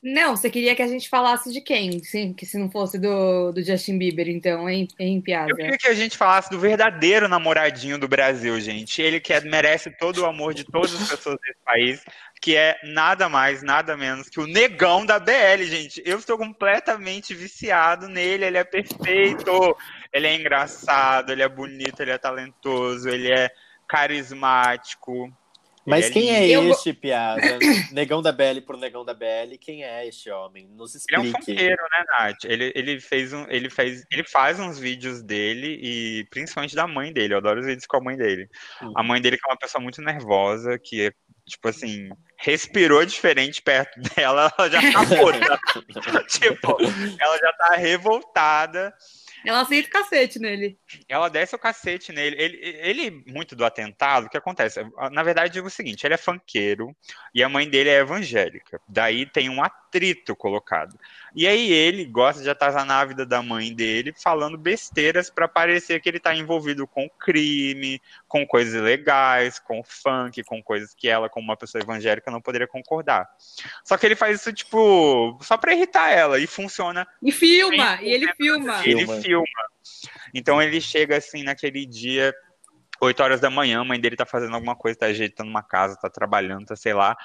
Não, 0.02 0.36
você 0.36 0.50
queria 0.50 0.74
que 0.74 0.82
a 0.82 0.88
gente 0.88 1.08
falasse 1.08 1.52
de 1.52 1.60
quem? 1.60 2.02
Sim, 2.02 2.32
que 2.32 2.44
se 2.44 2.58
não 2.58 2.68
fosse 2.68 2.98
do, 2.98 3.52
do 3.52 3.62
Justin 3.62 3.98
Bieber, 3.98 4.28
então, 4.28 4.68
hein, 4.68 4.88
hein 4.98 5.20
Piazza? 5.20 5.50
Eu 5.50 5.56
queria 5.56 5.78
que 5.78 5.86
a 5.86 5.94
gente 5.94 6.18
falasse 6.18 6.50
do 6.50 6.58
verdadeiro 6.58 7.28
namoradinho 7.28 7.96
do 7.96 8.08
Brasil, 8.08 8.60
gente. 8.60 9.00
Ele 9.00 9.20
que 9.20 9.32
é, 9.32 9.40
merece 9.40 9.96
todo 9.96 10.22
o 10.22 10.26
amor 10.26 10.54
de 10.54 10.64
todas 10.64 10.92
as 11.00 11.08
pessoas 11.08 11.38
desse 11.40 11.60
país, 11.64 12.04
que 12.40 12.56
é 12.56 12.76
nada 12.82 13.28
mais, 13.28 13.62
nada 13.62 13.96
menos 13.96 14.28
que 14.28 14.40
o 14.40 14.46
negão 14.48 15.06
da 15.06 15.20
BL, 15.20 15.62
gente. 15.62 16.02
Eu 16.04 16.18
estou 16.18 16.36
completamente 16.36 17.32
viciado 17.32 18.08
nele, 18.08 18.44
ele 18.44 18.58
é 18.58 18.64
perfeito, 18.64 19.76
ele 20.12 20.26
é 20.26 20.34
engraçado, 20.34 21.30
ele 21.30 21.44
é 21.44 21.48
bonito, 21.48 22.00
ele 22.00 22.10
é 22.10 22.18
talentoso, 22.18 23.08
ele 23.08 23.32
é 23.32 23.48
carismático. 23.86 25.32
Mas 25.86 26.10
quem 26.10 26.30
é 26.30 26.48
eu... 26.48 26.70
este, 26.70 26.92
Piada? 26.92 27.40
Negão 27.92 28.22
da 28.22 28.32
BL 28.32 28.60
por 28.64 28.76
Negão 28.76 29.04
da 29.04 29.14
BL, 29.14 29.56
quem 29.60 29.84
é 29.84 30.06
este 30.06 30.30
homem? 30.30 30.68
Nos 30.68 30.94
explique. 30.94 31.20
Ele 31.20 31.26
é 31.26 31.30
um 31.30 31.32
funkeiro, 31.32 31.82
né, 31.82 32.04
Nath? 32.08 32.44
Ele, 32.44 32.72
ele, 32.74 33.00
fez 33.00 33.32
um, 33.32 33.44
ele, 33.48 33.68
fez, 33.68 34.04
ele 34.10 34.24
faz 34.24 34.60
uns 34.60 34.78
vídeos 34.78 35.22
dele 35.22 35.78
e 35.82 36.24
principalmente 36.30 36.76
da 36.76 36.86
mãe 36.86 37.12
dele. 37.12 37.34
Eu 37.34 37.38
adoro 37.38 37.60
os 37.60 37.66
vídeos 37.66 37.86
com 37.86 37.96
a 37.96 38.00
mãe 38.00 38.16
dele. 38.16 38.48
Uhum. 38.80 38.92
A 38.96 39.02
mãe 39.02 39.20
dele 39.20 39.36
que 39.36 39.48
é 39.48 39.50
uma 39.50 39.58
pessoa 39.58 39.82
muito 39.82 40.00
nervosa, 40.00 40.78
que 40.78 41.06
é, 41.06 41.12
tipo 41.46 41.68
assim, 41.68 42.08
respirou 42.38 43.04
diferente 43.04 43.60
perto 43.60 44.00
dela, 44.14 44.52
ela 44.58 44.70
já 44.70 44.80
tá 44.92 45.00
puta. 45.16 46.24
tipo, 46.28 46.76
ela 47.20 47.38
já 47.38 47.52
tá 47.54 47.74
revoltada. 47.74 48.94
Ela 49.44 49.64
senta 49.64 49.88
o 49.88 49.90
cacete 49.90 50.38
nele. 50.38 50.78
Ela 51.08 51.28
desce 51.28 51.54
o 51.54 51.58
cacete 51.58 52.12
nele. 52.12 52.36
Ele, 52.38 52.58
ele, 52.62 53.24
muito 53.26 53.56
do 53.56 53.64
atentado, 53.64 54.26
o 54.26 54.28
que 54.28 54.36
acontece? 54.36 54.80
Na 55.10 55.22
verdade, 55.22 55.52
digo 55.52 55.66
o 55.66 55.70
seguinte: 55.70 56.06
ele 56.06 56.14
é 56.14 56.18
fanqueiro 56.18 56.94
e 57.34 57.42
a 57.42 57.48
mãe 57.48 57.68
dele 57.68 57.90
é 57.90 57.98
evangélica. 57.98 58.80
Daí 58.88 59.26
tem 59.26 59.48
um 59.48 59.62
atrito 59.62 60.36
colocado. 60.36 60.98
E 61.34 61.46
aí 61.46 61.72
ele 61.72 62.04
gosta 62.04 62.42
de 62.42 62.50
atazanar 62.50 63.00
a 63.00 63.04
vida 63.04 63.24
da 63.24 63.42
mãe 63.42 63.72
dele 63.74 64.14
falando 64.22 64.58
besteiras 64.58 65.30
para 65.30 65.48
parecer 65.48 66.00
que 66.00 66.08
ele 66.08 66.18
está 66.18 66.34
envolvido 66.34 66.86
com 66.86 67.08
crime, 67.08 68.00
com 68.28 68.46
coisas 68.46 68.74
ilegais, 68.74 69.58
com 69.58 69.82
funk, 69.82 70.42
com 70.44 70.62
coisas 70.62 70.94
que 70.94 71.08
ela, 71.08 71.28
como 71.28 71.44
uma 71.44 71.56
pessoa 71.56 71.82
evangélica, 71.82 72.30
não 72.30 72.40
poderia 72.40 72.66
concordar. 72.66 73.28
Só 73.84 73.96
que 73.96 74.04
ele 74.06 74.16
faz 74.16 74.40
isso, 74.40 74.52
tipo, 74.52 75.38
só 75.42 75.56
para 75.56 75.74
irritar 75.74 76.10
ela 76.10 76.38
e 76.38 76.46
funciona. 76.46 77.06
E 77.22 77.32
filma, 77.32 77.98
e 78.02 78.10
ele 78.10 78.32
filma. 78.34 78.86
Ele 78.86 79.06
filma. 79.22 79.46
Então 80.34 80.60
ele 80.60 80.80
chega 80.80 81.16
assim 81.16 81.42
naquele 81.42 81.86
dia 81.86 82.34
8 83.02 83.20
horas 83.20 83.40
da 83.40 83.50
manhã, 83.50 83.80
a 83.80 83.84
mãe 83.84 84.00
dele 84.00 84.14
tá 84.14 84.24
fazendo 84.24 84.54
alguma 84.54 84.76
coisa, 84.76 84.96
tá 84.96 85.06
ajeitando 85.06 85.50
uma 85.50 85.62
casa, 85.62 85.96
tá 85.96 86.08
trabalhando, 86.08 86.66
tá 86.66 86.76
sei 86.76 86.94
lá. 86.94 87.16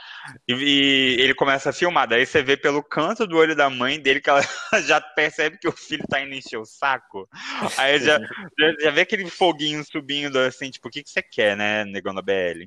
E, 0.47 0.53
e, 0.53 1.21
ele 1.21 1.35
começa 1.35 1.69
a 1.69 1.73
filmar. 1.73 2.07
Daí 2.07 2.25
você 2.25 2.41
vê 2.41 2.57
pelo 2.57 2.81
canto 2.81 3.27
do 3.27 3.37
olho 3.37 3.55
da 3.55 3.69
mãe 3.69 3.99
dele 3.99 4.19
que 4.19 4.27
ela 4.27 4.41
já 4.87 4.99
percebe 4.99 5.59
que 5.59 5.67
o 5.67 5.71
filho 5.71 6.03
tá 6.09 6.19
indo 6.19 6.33
encher 6.33 6.57
o 6.57 6.65
saco. 6.65 7.29
Aí 7.77 7.99
já, 7.99 8.17
já, 8.19 8.73
já, 8.81 8.89
vê 8.89 9.01
aquele 9.01 9.29
foguinho 9.29 9.83
subindo 9.83 10.39
assim, 10.39 10.71
tipo, 10.71 10.87
o 10.87 10.91
que, 10.91 11.03
que 11.03 11.11
você 11.11 11.21
quer, 11.21 11.55
né, 11.55 11.85
negão 11.85 12.15
da 12.15 12.23
BL? 12.23 12.65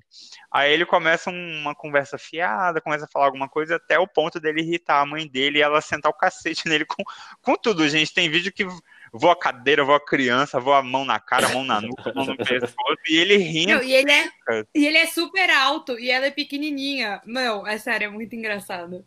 Aí 0.52 0.72
ele 0.72 0.86
começa 0.86 1.30
uma 1.30 1.74
conversa 1.74 2.16
fiada, 2.16 2.80
começa 2.80 3.06
a 3.06 3.08
falar 3.08 3.26
alguma 3.26 3.48
coisa 3.48 3.74
até 3.74 3.98
o 3.98 4.06
ponto 4.06 4.38
dele 4.38 4.60
irritar 4.60 5.00
a 5.00 5.06
mãe 5.06 5.26
dele 5.26 5.58
e 5.58 5.62
ela 5.62 5.80
sentar 5.80 6.12
o 6.12 6.16
cacete 6.16 6.62
nele 6.70 6.84
com, 6.84 7.02
com 7.42 7.56
tudo, 7.56 7.88
gente. 7.88 8.14
Tem 8.14 8.30
vídeo 8.30 8.52
que 8.52 8.64
vou 9.12 9.30
a 9.30 9.36
cadeira, 9.36 9.84
vou 9.84 9.94
a 9.94 10.04
criança, 10.04 10.60
vou 10.60 10.74
a 10.74 10.82
mão 10.82 11.04
na 11.04 11.18
cara, 11.18 11.48
mão 11.48 11.64
na 11.64 11.80
nuca, 11.80 12.12
mão 12.14 12.24
no 12.24 12.36
pescoço, 12.36 12.98
e 13.08 13.16
ele 13.16 13.36
rindo. 13.36 13.74
Não, 13.74 13.82
e, 13.82 13.92
ele 13.92 14.10
é, 14.10 14.30
e 14.74 14.86
ele 14.86 14.98
é 14.98 15.06
super 15.06 15.50
alto, 15.50 15.98
e 15.98 16.10
ela 16.10 16.26
é 16.26 16.30
pequenininha. 16.30 17.20
Não, 17.24 17.66
é 17.66 17.78
sério, 17.78 18.06
é 18.06 18.10
muito 18.10 18.34
engraçado. 18.34 19.04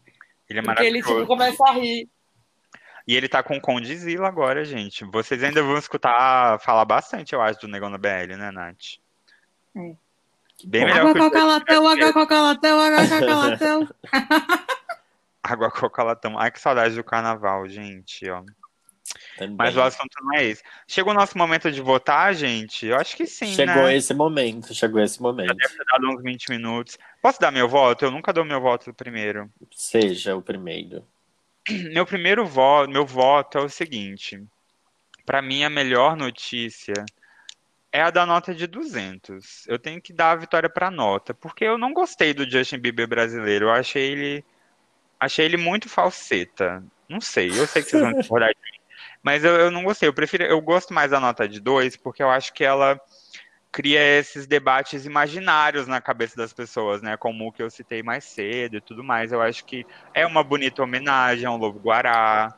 Ele 0.49 0.59
é 0.59 0.61
maravilhoso. 0.61 1.03
Porque 1.03 1.13
ele, 1.13 1.21
tipo, 1.21 1.27
começa 1.27 1.63
a 1.63 1.73
rir. 1.73 2.09
E 3.05 3.15
ele 3.15 3.27
tá 3.27 3.43
com 3.43 3.59
Condizila 3.59 4.27
agora, 4.27 4.63
gente. 4.63 5.03
Vocês 5.05 5.43
ainda 5.43 5.61
vão 5.61 5.77
escutar 5.77 6.59
falar 6.59 6.85
bastante, 6.85 7.33
eu 7.33 7.41
acho, 7.41 7.59
do 7.59 7.67
Negão 7.67 7.91
da 7.91 7.97
BL, 7.97 8.35
né, 8.37 8.51
Nath? 8.51 8.97
É. 9.75 9.95
Bem 10.65 10.85
melhor 10.85 11.07
água 11.07 11.13
coca 11.15 11.43
latão, 11.43 11.87
água 11.87 12.13
coca 12.13 12.41
latão, 12.41 12.79
água 12.79 13.07
coca 13.09 13.35
latão. 13.35 13.89
água 15.43 15.71
coca 15.71 16.03
latão. 16.03 16.39
Ai, 16.39 16.51
que 16.51 16.59
saudade 16.59 16.95
do 16.95 17.03
carnaval, 17.03 17.67
gente, 17.67 18.29
ó. 18.29 18.43
Também. 19.38 19.56
Mas 19.58 19.76
o 19.76 19.82
assunto 19.82 20.15
não 20.22 20.36
é 20.36 20.46
esse. 20.46 20.63
Chegou 20.88 21.12
o 21.12 21.15
nosso 21.15 21.38
momento 21.38 21.72
de 21.72 21.82
votar, 21.82 22.34
gente? 22.34 22.86
Eu 22.86 22.98
acho 22.98 23.15
que 23.15 23.26
sim, 23.26 23.54
Chegou 23.54 23.84
né? 23.84 23.96
esse 23.96 24.13
momento, 24.13 24.74
chegou 24.74 25.02
esse 25.02 25.22
momento. 25.22 25.48
Já 25.48 25.54
deve 25.54 25.78
ter 25.78 25.86
dado 25.86 26.10
uns 26.10 26.22
20 26.22 26.50
minutos. 26.50 26.98
Posso 27.22 27.39
dar 27.39 27.52
meu 27.52 27.67
voto? 27.67 28.06
Eu 28.06 28.12
nunca 28.12 28.32
dou 28.32 28.46
meu 28.46 28.62
voto 28.62 28.93
primeiro. 28.93 29.50
Seja 29.72 30.36
o 30.36 30.41
primeiro. 30.41 31.04
Meu 31.93 32.06
primeiro 32.06 32.46
voto, 32.46 32.91
meu 32.91 33.06
voto 33.06 33.58
é 33.58 33.62
o 33.62 33.69
seguinte. 33.69 34.43
Para 35.26 35.41
mim, 35.41 35.63
a 35.63 35.69
melhor 35.69 36.17
notícia 36.17 37.06
é 37.89 38.02
a 38.02 38.10
da 38.10 38.26
nota 38.26 38.54
de 38.54 38.67
200. 38.67 39.67
Eu 39.67 39.80
tenho 39.80 40.02
que 40.02 40.12
dar 40.12 40.32
a 40.32 40.36
vitória 40.36 40.67
para 40.67 40.91
nota, 40.91 41.34
porque 41.34 41.63
eu 41.63 41.78
não 41.78 41.93
gostei 41.93 42.34
do 42.34 42.50
Justin 42.50 42.80
Bieber 42.80 43.08
brasileiro. 43.08 43.67
Eu 43.67 43.72
achei 43.72 44.12
ele 44.12 44.46
achei 45.19 45.46
ele 45.46 45.58
muito 45.58 45.88
falseta. 45.88 46.84
Não 47.08 47.22
sei, 47.22 47.50
eu 47.50 47.67
sei 47.67 47.84
que 47.84 47.91
vocês 47.91 48.04
vão 48.04 48.13
discordar 48.19 48.50
de 48.50 48.60
mim. 48.60 48.72
Mas 49.23 49.43
eu, 49.43 49.55
eu 49.55 49.71
não 49.71 49.83
gostei. 49.83 50.09
Eu 50.09 50.13
prefiro, 50.13 50.43
eu 50.43 50.59
gosto 50.62 50.93
mais 50.93 51.12
da 51.12 51.19
nota 51.19 51.47
de 51.47 51.59
2, 51.59 51.95
porque 51.95 52.21
eu 52.21 52.29
acho 52.29 52.53
que 52.53 52.63
ela 52.63 52.99
cria 53.71 54.19
esses 54.19 54.45
debates 54.45 55.05
imaginários 55.05 55.88
na 55.88 55.99
cabeça 55.99 56.36
das 56.36 56.53
pessoas, 56.53 57.01
né? 57.01 57.17
Como 57.17 57.47
o 57.47 57.51
que 57.51 57.63
eu 57.63 57.69
citei 57.71 58.03
mais 58.03 58.25
cedo 58.25 58.77
e 58.77 58.81
tudo 58.81 59.03
mais. 59.03 59.31
Eu 59.31 59.41
acho 59.41 59.65
que 59.65 59.86
é 60.13 60.27
uma 60.27 60.43
bonita 60.43 60.83
homenagem 60.83 61.45
ao 61.45 61.57
Lobo 61.57 61.79
Guará. 61.79 62.53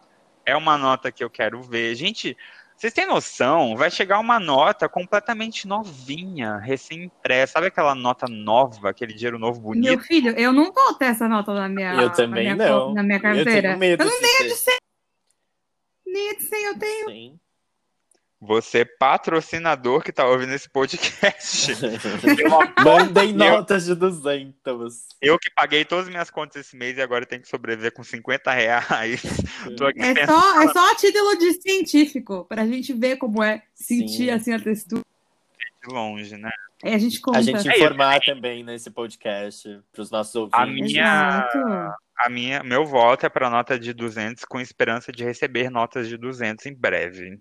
É 0.46 0.56
uma 0.56 0.78
nota 0.78 1.12
que 1.12 1.24
eu 1.24 1.30
quero 1.30 1.62
ver. 1.62 1.96
Gente, 1.96 2.36
vocês 2.76 2.92
têm 2.92 3.08
noção? 3.08 3.78
Vai 3.78 3.90
chegar 3.90 4.20
uma 4.20 4.40
nota 4.40 4.90
completamente 4.90 5.68
novinha, 5.68 6.58
recém-impressa. 6.58 7.54
Sabe 7.54 7.68
aquela 7.68 7.96
nota 7.96 8.28
nova, 8.28 8.90
aquele 8.90 9.14
dinheiro 9.14 9.40
novo 9.40 9.62
bonito? 9.62 9.86
Meu 9.86 10.00
filho, 10.00 10.32
eu 10.32 10.52
não 10.52 10.74
vou 10.74 10.94
ter 10.96 11.06
essa 11.06 11.30
nota 11.30 11.54
na 11.54 11.70
minha, 11.70 11.94
eu 11.94 12.10
também 12.10 12.50
na 12.50 12.56
minha, 12.56 12.70
não. 12.70 12.94
Na 12.94 13.04
minha 13.04 13.20
carteira. 13.20 13.78
Eu, 13.80 13.82
eu 13.82 14.06
não 14.06 14.20
tenho 14.20 14.50
de 14.50 14.56
ser. 14.56 14.78
Ser 16.40 16.68
eu 16.68 16.80
tenho. 16.80 17.10
Sim. 17.10 17.40
Você, 18.42 18.86
patrocinador 18.86 20.04
que 20.04 20.12
tá 20.12 20.28
ouvindo 20.28 20.54
esse 20.54 20.70
podcast. 20.70 21.72
Mandem 22.84 23.34
notas 23.34 23.86
de 23.86 23.96
200. 23.96 25.08
Eu 25.22 25.40
que 25.40 25.50
paguei 25.50 25.84
todas 25.84 26.06
as 26.06 26.12
minhas 26.12 26.30
contas 26.30 26.66
esse 26.66 26.76
mês 26.76 26.98
e 26.98 27.02
agora 27.02 27.26
tenho 27.26 27.42
que 27.42 27.48
sobreviver 27.48 27.94
com 27.94 28.04
50 28.04 28.52
reais. 28.52 29.24
é, 29.98 30.26
só, 30.28 30.62
é 30.62 30.74
só 30.74 30.92
a 30.92 30.96
título 30.96 31.38
de 31.38 31.54
científico, 31.62 32.46
pra 32.46 32.68
gente 32.68 32.94
ver 32.94 33.18
como 33.18 33.42
é 33.42 33.64
sentir 33.74 34.26
Sim. 34.26 34.30
assim 34.30 34.54
a 34.54 34.60
textura. 34.60 35.02
De 35.84 35.94
longe, 35.94 36.38
né? 36.38 36.52
É, 36.84 36.94
a 36.94 36.98
gente 37.00 37.20
conta. 37.20 37.40
A 37.40 37.42
gente 37.42 37.68
informar 37.68 38.18
é 38.18 38.20
também 38.20 38.64
nesse 38.64 38.92
podcast 38.92 39.82
para 39.92 40.02
os 40.02 40.12
nossos 40.12 40.36
ouvintes. 40.36 40.60
A 40.60 40.66
minha, 40.66 41.96
a 42.18 42.30
minha, 42.30 42.64
meu 42.64 42.86
voto 42.86 43.26
é 43.26 43.30
para 43.30 43.50
nota 43.50 43.78
de 43.78 43.94
200 43.94 44.46
com 44.46 44.60
esperança 44.60 45.12
de 45.12 45.24
receber 45.24 45.70
notas 45.70 46.08
de 46.08 46.18
200 46.18 46.66
em 46.66 46.74
breve. 46.74 47.40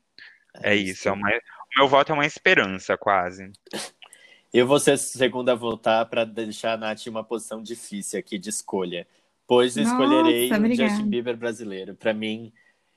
É, 0.62 0.72
é 0.72 0.76
isso, 0.76 1.08
é 1.08 1.12
uma, 1.12 1.28
o 1.28 1.78
meu 1.78 1.88
voto 1.88 2.12
é 2.12 2.14
uma 2.14 2.26
esperança, 2.26 2.96
quase. 2.96 3.50
Eu 4.52 4.66
vou 4.66 4.78
ser 4.78 4.96
segunda 4.98 5.52
a 5.52 5.56
votar 5.56 6.06
para 6.06 6.24
deixar 6.24 6.74
a 6.74 6.76
Nath 6.76 7.06
em 7.06 7.10
uma 7.10 7.24
posição 7.24 7.62
difícil 7.62 8.18
aqui 8.18 8.38
de 8.38 8.50
escolha. 8.50 9.06
Pois 9.46 9.76
Nossa, 9.76 9.90
escolherei 9.90 10.50
o 10.50 10.74
Justin 10.74 11.08
Bieber 11.08 11.36
brasileiro. 11.36 11.94
Para 11.94 12.14
mim, 12.14 12.52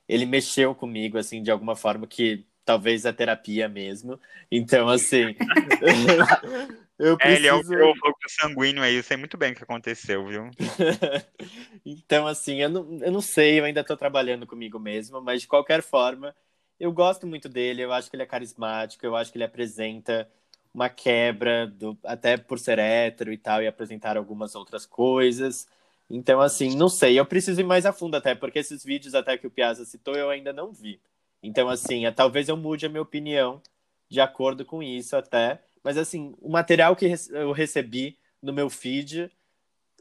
ele 0.08 0.26
mexeu 0.26 0.74
comigo, 0.74 1.18
assim, 1.18 1.42
de 1.42 1.52
alguma 1.52 1.76
forma 1.76 2.08
que 2.08 2.46
talvez 2.64 3.06
a 3.06 3.14
terapia 3.14 3.68
mesmo. 3.68 4.20
Então, 4.52 4.88
assim. 4.88 5.36
eu 7.00 7.18
preciso... 7.18 7.36
É, 7.36 7.38
ele 7.38 7.48
é 7.48 7.54
o 7.54 7.96
fluxo 7.96 8.30
sanguíneo 8.40 8.84
aí, 8.84 8.96
eu 8.96 9.04
sei 9.04 9.18
muito 9.18 9.38
bem 9.38 9.52
o 9.52 9.56
que 9.56 9.64
aconteceu, 9.64 10.26
viu? 10.26 10.50
então, 11.86 12.28
assim, 12.28 12.62
eu 12.62 12.70
não, 12.70 13.00
eu 13.02 13.12
não 13.12 13.22
sei, 13.22 13.60
eu 13.60 13.66
ainda 13.66 13.82
estou 13.82 13.98
trabalhando 13.98 14.48
comigo 14.48 14.80
mesmo, 14.80 15.22
mas 15.22 15.42
de 15.42 15.48
qualquer 15.48 15.82
forma, 15.82 16.36
eu 16.80 16.92
gosto 16.92 17.28
muito 17.28 17.48
dele, 17.50 17.84
eu 17.84 17.94
acho 17.94 18.10
que 18.10 18.16
ele 18.16 18.24
é 18.24 18.28
carismático, 18.28 19.06
eu 19.06 19.16
acho 19.16 19.32
que 19.32 19.38
ele 19.38 19.46
apresenta 19.46 20.30
uma 20.74 20.90
quebra, 20.90 21.68
do, 21.68 21.98
até 22.04 22.38
por 22.38 22.60
ser 22.60 22.80
hétero 22.80 23.34
e 23.34 23.38
tal, 23.38 23.64
e 23.64 23.68
apresentar 23.68 24.16
algumas 24.18 24.54
outras 24.56 24.86
coisas. 24.86 25.68
Então, 26.10 26.40
assim, 26.40 26.76
não 26.76 26.88
sei, 26.90 27.20
eu 27.20 27.26
preciso 27.26 27.60
ir 27.62 27.64
mais 27.64 27.86
a 27.86 27.92
fundo 27.94 28.16
até, 28.16 28.36
porque 28.36 28.60
esses 28.60 28.84
vídeos 28.84 29.16
até 29.16 29.38
que 29.38 29.48
o 29.48 29.52
Piazza 29.52 29.86
citou 29.86 30.16
eu 30.16 30.30
ainda 30.30 30.54
não 30.54 30.72
vi. 30.72 31.00
Então, 31.42 31.70
assim, 31.70 32.06
é, 32.06 32.12
talvez 32.12 32.48
eu 32.50 32.58
mude 32.58 32.86
a 32.86 32.90
minha 32.90 33.02
opinião 33.02 33.62
de 34.10 34.22
acordo 34.22 34.66
com 34.66 34.82
isso 34.84 35.16
até. 35.16 35.62
Mas, 35.88 35.98
assim, 35.98 36.36
o 36.42 36.50
material 36.50 36.98
que 36.98 37.10
eu 37.32 37.54
recebi 37.54 38.20
no 38.42 38.52
meu 38.52 38.70
feed 38.70 39.32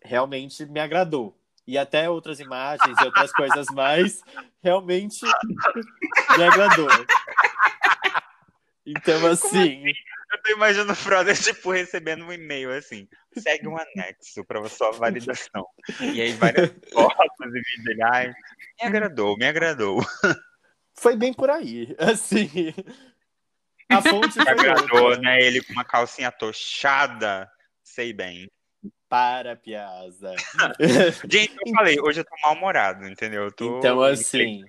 realmente 0.03 0.66
me 0.66 0.81
agradou 0.81 1.40
e 1.64 1.79
até 1.79 2.11
outras 2.11 2.40
imagens 2.40 3.01
e 3.01 3.05
outras 3.05 3.31
coisas 3.31 3.68
mais, 3.72 4.20
realmente 4.61 5.25
me 6.37 6.42
agradou. 6.42 6.88
Então, 8.85 9.25
assim. 9.29 9.85
Eu 10.33 10.42
tô 10.42 10.53
imaginando 10.55 10.90
o 10.90 10.96
Frodo, 10.96 11.33
tipo, 11.33 11.70
recebendo 11.70 12.25
um 12.25 12.33
e-mail 12.33 12.72
assim, 12.72 13.09
segue 13.38 13.68
um 13.68 13.79
anexo 13.79 14.44
para 14.44 14.68
sua 14.68 14.90
validação. 14.90 15.64
E 16.01 16.20
aí 16.20 16.33
várias 16.33 16.68
fotos 16.92 17.46
e 17.46 17.61
vídeos 17.61 17.85
dele, 17.85 18.03
ai, 18.03 18.29
me 18.81 18.88
agradou, 18.88 19.37
me 19.38 19.46
agradou. 19.46 20.05
Foi 20.94 21.14
bem 21.14 21.33
por 21.33 21.49
aí, 21.49 21.94
assim. 22.01 22.75
A 23.90 24.03
fonte 24.03 24.38
me 24.38 24.49
agradou, 24.49 25.16
né? 25.18 25.40
Ele 25.40 25.62
com 25.62 25.72
uma 25.72 25.85
calcinha 25.85 26.31
tochada, 26.31 27.51
sei 27.83 28.12
bem. 28.12 28.49
Para, 29.09 29.55
Piazza. 29.55 30.35
Gente, 31.31 31.55
eu 31.64 31.75
falei, 31.75 32.01
hoje 32.01 32.20
eu 32.20 32.25
tô 32.25 32.35
mal-humorado, 32.42 33.07
entendeu? 33.07 33.53
Tô... 33.53 33.79
Então, 33.79 34.03
assim, 34.03 34.64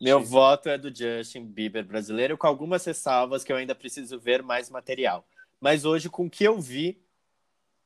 meu 0.00 0.22
voto 0.22 0.68
é 0.68 0.76
do 0.76 0.94
Justin 0.94 1.46
Bieber 1.46 1.84
brasileiro, 1.84 2.36
com 2.36 2.46
algumas 2.46 2.84
ressalvas 2.84 3.42
que 3.42 3.52
eu 3.52 3.56
ainda 3.56 3.74
preciso 3.74 4.18
ver 4.18 4.42
mais 4.42 4.68
material. 4.68 5.26
Mas 5.58 5.86
hoje, 5.86 6.10
com 6.10 6.26
o 6.26 6.30
que 6.30 6.44
eu 6.44 6.60
vi, 6.60 7.02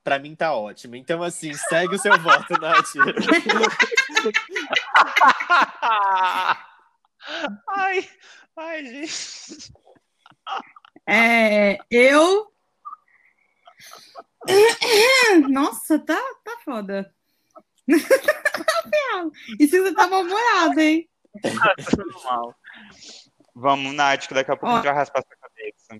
pra 0.02 0.18
mim 0.18 0.34
tá 0.34 0.52
ótimo. 0.54 0.96
Então, 0.96 1.22
assim, 1.22 1.54
segue 1.54 1.94
o 1.94 1.98
seu 1.98 2.18
voto, 2.18 2.60
Nath. 2.60 2.94
ai, 7.68 8.08
ai, 8.56 8.84
gente. 8.84 9.72
É, 11.06 11.78
eu 11.90 12.52
Nossa, 15.50 15.98
tá, 15.98 16.20
tá 16.44 16.56
foda. 16.64 17.12
Isso 19.58 19.82
você 19.82 19.94
tá 19.94 20.08
mal-humorado, 20.08 20.80
hein? 20.80 21.08
Tá 21.42 21.74
tudo 21.90 22.24
mal. 22.24 22.54
Vamos, 23.54 23.94
Nath, 23.94 24.26
que 24.26 24.34
daqui 24.34 24.50
a 24.50 24.56
pouco 24.56 24.72
Ó, 24.72 24.72
a 24.72 24.76
gente 24.76 24.84
vai 24.86 24.94
raspar 24.94 25.22
sua 25.22 25.36
cabeça. 25.36 25.98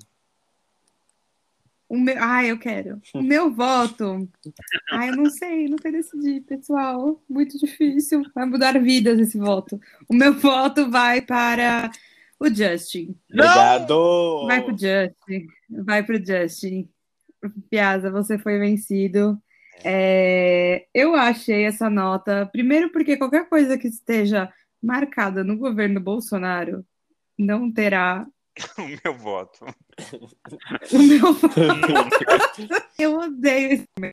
O 1.89 1.99
meu... 1.99 2.17
Ai, 2.19 2.51
eu 2.51 2.59
quero. 2.59 3.01
O 3.15 3.23
meu 3.23 3.53
voto. 3.53 4.29
Ai, 4.93 5.11
eu 5.11 5.17
não 5.17 5.31
sei, 5.31 5.69
não 5.69 5.77
sei 5.79 5.93
decidir, 5.93 6.41
pessoal. 6.43 7.23
Muito 7.29 7.59
difícil. 7.59 8.23
Vai 8.35 8.47
mudar 8.47 8.81
vidas 8.81 9.19
esse 9.19 9.37
voto. 9.37 9.79
O 10.09 10.15
meu 10.15 10.33
voto 10.33 10.91
vai 10.91 11.21
para 11.21 11.91
o 12.43 12.55
Justin. 12.55 13.17
Obrigado! 13.31 14.47
Vai 14.47 14.63
pro 14.63 14.73
Justin. 14.73 15.47
Vai 15.85 16.03
pro 16.03 16.25
Justin. 16.25 16.89
Piazza, 17.71 18.11
você 18.11 18.39
foi 18.39 18.59
vencido. 18.59 19.41
É, 19.85 20.87
eu 20.95 21.15
achei 21.15 21.65
essa 21.65 21.91
nota, 21.91 22.49
primeiro 22.53 22.91
porque 22.93 23.17
qualquer 23.17 23.49
coisa 23.49 23.77
que 23.77 23.89
esteja 23.89 24.53
marcada 24.81 25.43
no 25.43 25.57
governo 25.57 26.01
Bolsonaro 26.01 26.85
não 27.39 27.71
terá. 27.73 28.27
O 28.79 28.83
meu 29.03 29.15
voto. 29.17 29.65
O 30.93 30.99
meu 30.99 31.33
voto. 31.33 31.55
eu 32.99 33.19
odeio 33.19 33.73
esse. 33.73 34.13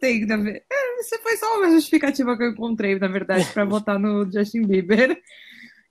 Tem, 0.00 0.22
é, 0.24 1.00
Isso 1.00 1.18
foi 1.22 1.36
só 1.36 1.58
uma 1.58 1.70
justificativa 1.70 2.36
que 2.36 2.42
eu 2.42 2.50
encontrei, 2.50 2.98
na 2.98 3.08
verdade, 3.08 3.46
para 3.52 3.64
votar 3.66 3.98
no 3.98 4.30
Justin 4.30 4.62
Bieber. 4.62 5.20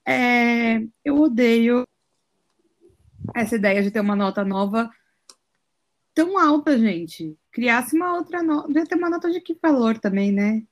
É, 0.05 0.81
eu 1.03 1.19
odeio 1.19 1.83
essa 3.33 3.55
ideia 3.55 3.81
de 3.81 3.89
ter 3.89 3.99
uma 3.99 4.15
nota 4.15 4.45
nova 4.45 4.89
tão 6.13 6.37
alta, 6.37 6.77
gente. 6.77 7.37
Criasse 7.51 7.95
uma 7.95 8.13
outra 8.13 8.43
nota. 8.43 8.67
Devia 8.67 8.85
ter 8.85 8.95
uma 8.95 9.09
nota 9.09 9.31
de 9.31 9.41
que 9.41 9.57
valor 9.61 9.97
também, 9.97 10.31
né? 10.31 10.63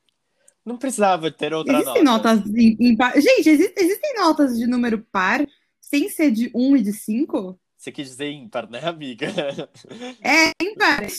Não 0.65 0.77
precisava 0.77 1.29
ter 1.29 1.53
outra 1.53 1.73
existem 1.73 2.03
nota. 2.03 2.33
Notas 2.33 2.53
em, 2.55 2.77
em, 2.79 2.97
gente, 3.21 3.49
existem, 3.49 3.83
existem 3.83 4.15
notas 4.15 4.57
de 4.57 4.65
número 4.65 4.99
par 5.11 5.45
sem 5.81 6.09
ser 6.09 6.31
de 6.31 6.49
1 6.55 6.69
um 6.69 6.77
e 6.77 6.81
de 6.81 6.93
5? 6.93 7.59
Você 7.77 7.91
quis 7.91 8.07
dizer 8.07 8.31
ímpar, 8.31 8.69
né, 8.69 8.79
amiga? 8.85 9.27
É, 10.23 10.51
ímpar. 10.63 11.09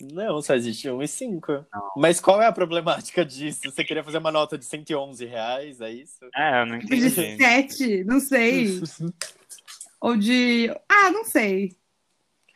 Não, 0.00 0.42
só 0.42 0.54
existe 0.54 0.90
1 0.90 0.96
um 0.96 1.02
e 1.02 1.08
5. 1.08 1.66
Mas 1.96 2.20
qual 2.20 2.42
é 2.42 2.46
a 2.46 2.52
problemática 2.52 3.24
disso? 3.24 3.60
Você 3.64 3.82
queria 3.82 4.04
fazer 4.04 4.18
uma 4.18 4.30
nota 4.30 4.58
de 4.58 4.64
111 4.64 5.24
reais, 5.24 5.80
é 5.80 5.90
isso? 5.90 6.18
É, 6.34 6.60
eu 6.60 6.66
não 6.66 6.76
entendi. 6.76 7.10
De 7.10 7.36
7, 7.36 8.04
não 8.04 8.20
sei. 8.20 8.80
Ou 10.00 10.16
de... 10.16 10.70
Ah, 10.88 11.10
não 11.10 11.24
sei. 11.24 11.74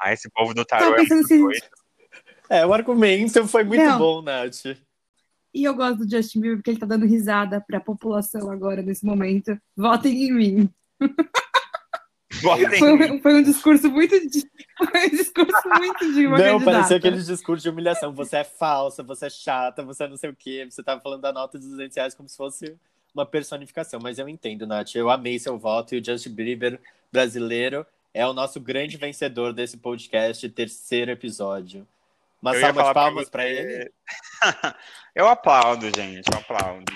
Ah, 0.00 0.12
esse 0.12 0.28
povo 0.30 0.52
do 0.54 0.64
tarô 0.64 0.94
é 0.94 0.98
muito 0.98 1.26
se... 1.26 1.38
doido. 1.38 1.66
É, 2.50 2.66
o 2.66 2.74
argumento 2.74 3.46
foi 3.48 3.64
muito 3.64 3.84
não. 3.84 3.98
bom, 3.98 4.22
Nath. 4.22 4.76
E 5.52 5.64
eu 5.64 5.74
gosto 5.74 6.04
do 6.04 6.10
Justin 6.10 6.40
Bieber 6.40 6.58
porque 6.58 6.70
ele 6.70 6.80
tá 6.80 6.86
dando 6.86 7.06
risada 7.06 7.60
pra 7.60 7.80
população 7.80 8.50
agora, 8.50 8.82
nesse 8.82 9.04
momento. 9.04 9.58
Votem 9.76 10.28
em 10.28 10.32
mim. 10.32 10.70
Foi, 12.40 13.10
um, 13.10 13.20
foi 13.20 13.34
um 13.34 13.42
discurso 13.42 13.90
muito 13.90 14.28
de, 14.28 14.48
foi 14.78 15.06
um 15.06 15.10
discurso 15.10 15.68
muito 15.78 16.12
de 16.12 16.26
uma 16.26 16.38
Não, 16.38 16.44
candidata. 16.44 16.64
parecia 16.64 16.96
aquele 16.96 17.22
discurso 17.22 17.62
de 17.62 17.68
humilhação. 17.68 18.12
Você 18.12 18.38
é 18.38 18.44
falsa, 18.44 19.02
você 19.02 19.26
é 19.26 19.30
chata, 19.30 19.82
você 19.82 20.04
é 20.04 20.08
não 20.08 20.16
sei 20.16 20.30
o 20.30 20.36
quê. 20.36 20.66
Você 20.68 20.82
tava 20.82 21.00
falando 21.00 21.22
da 21.22 21.32
nota 21.32 21.58
de 21.58 21.66
200 21.66 21.96
reais 21.96 22.14
como 22.14 22.28
se 22.28 22.36
fosse 22.36 22.76
uma 23.14 23.26
personificação. 23.26 24.00
Mas 24.02 24.18
eu 24.18 24.28
entendo, 24.28 24.66
Nath. 24.66 24.94
Eu 24.94 25.10
amei 25.10 25.38
seu 25.38 25.58
voto 25.58 25.94
e 25.94 26.00
o 26.00 26.04
Justin 26.04 26.30
Bieber 26.30 26.80
brasileiro 27.12 27.86
é 28.12 28.26
o 28.26 28.32
nosso 28.32 28.60
grande 28.60 28.96
vencedor 28.96 29.52
desse 29.52 29.76
podcast, 29.76 30.48
terceiro 30.48 31.10
episódio. 31.10 31.86
Uma 32.42 32.54
eu 32.54 32.60
salva 32.60 32.82
de 32.84 32.94
palmas 32.94 33.28
para 33.28 33.46
ele. 33.46 33.90
eu 35.14 35.28
aplaudo, 35.28 35.86
gente, 35.94 36.26
eu 36.32 36.38
aplaudo. 36.38 36.92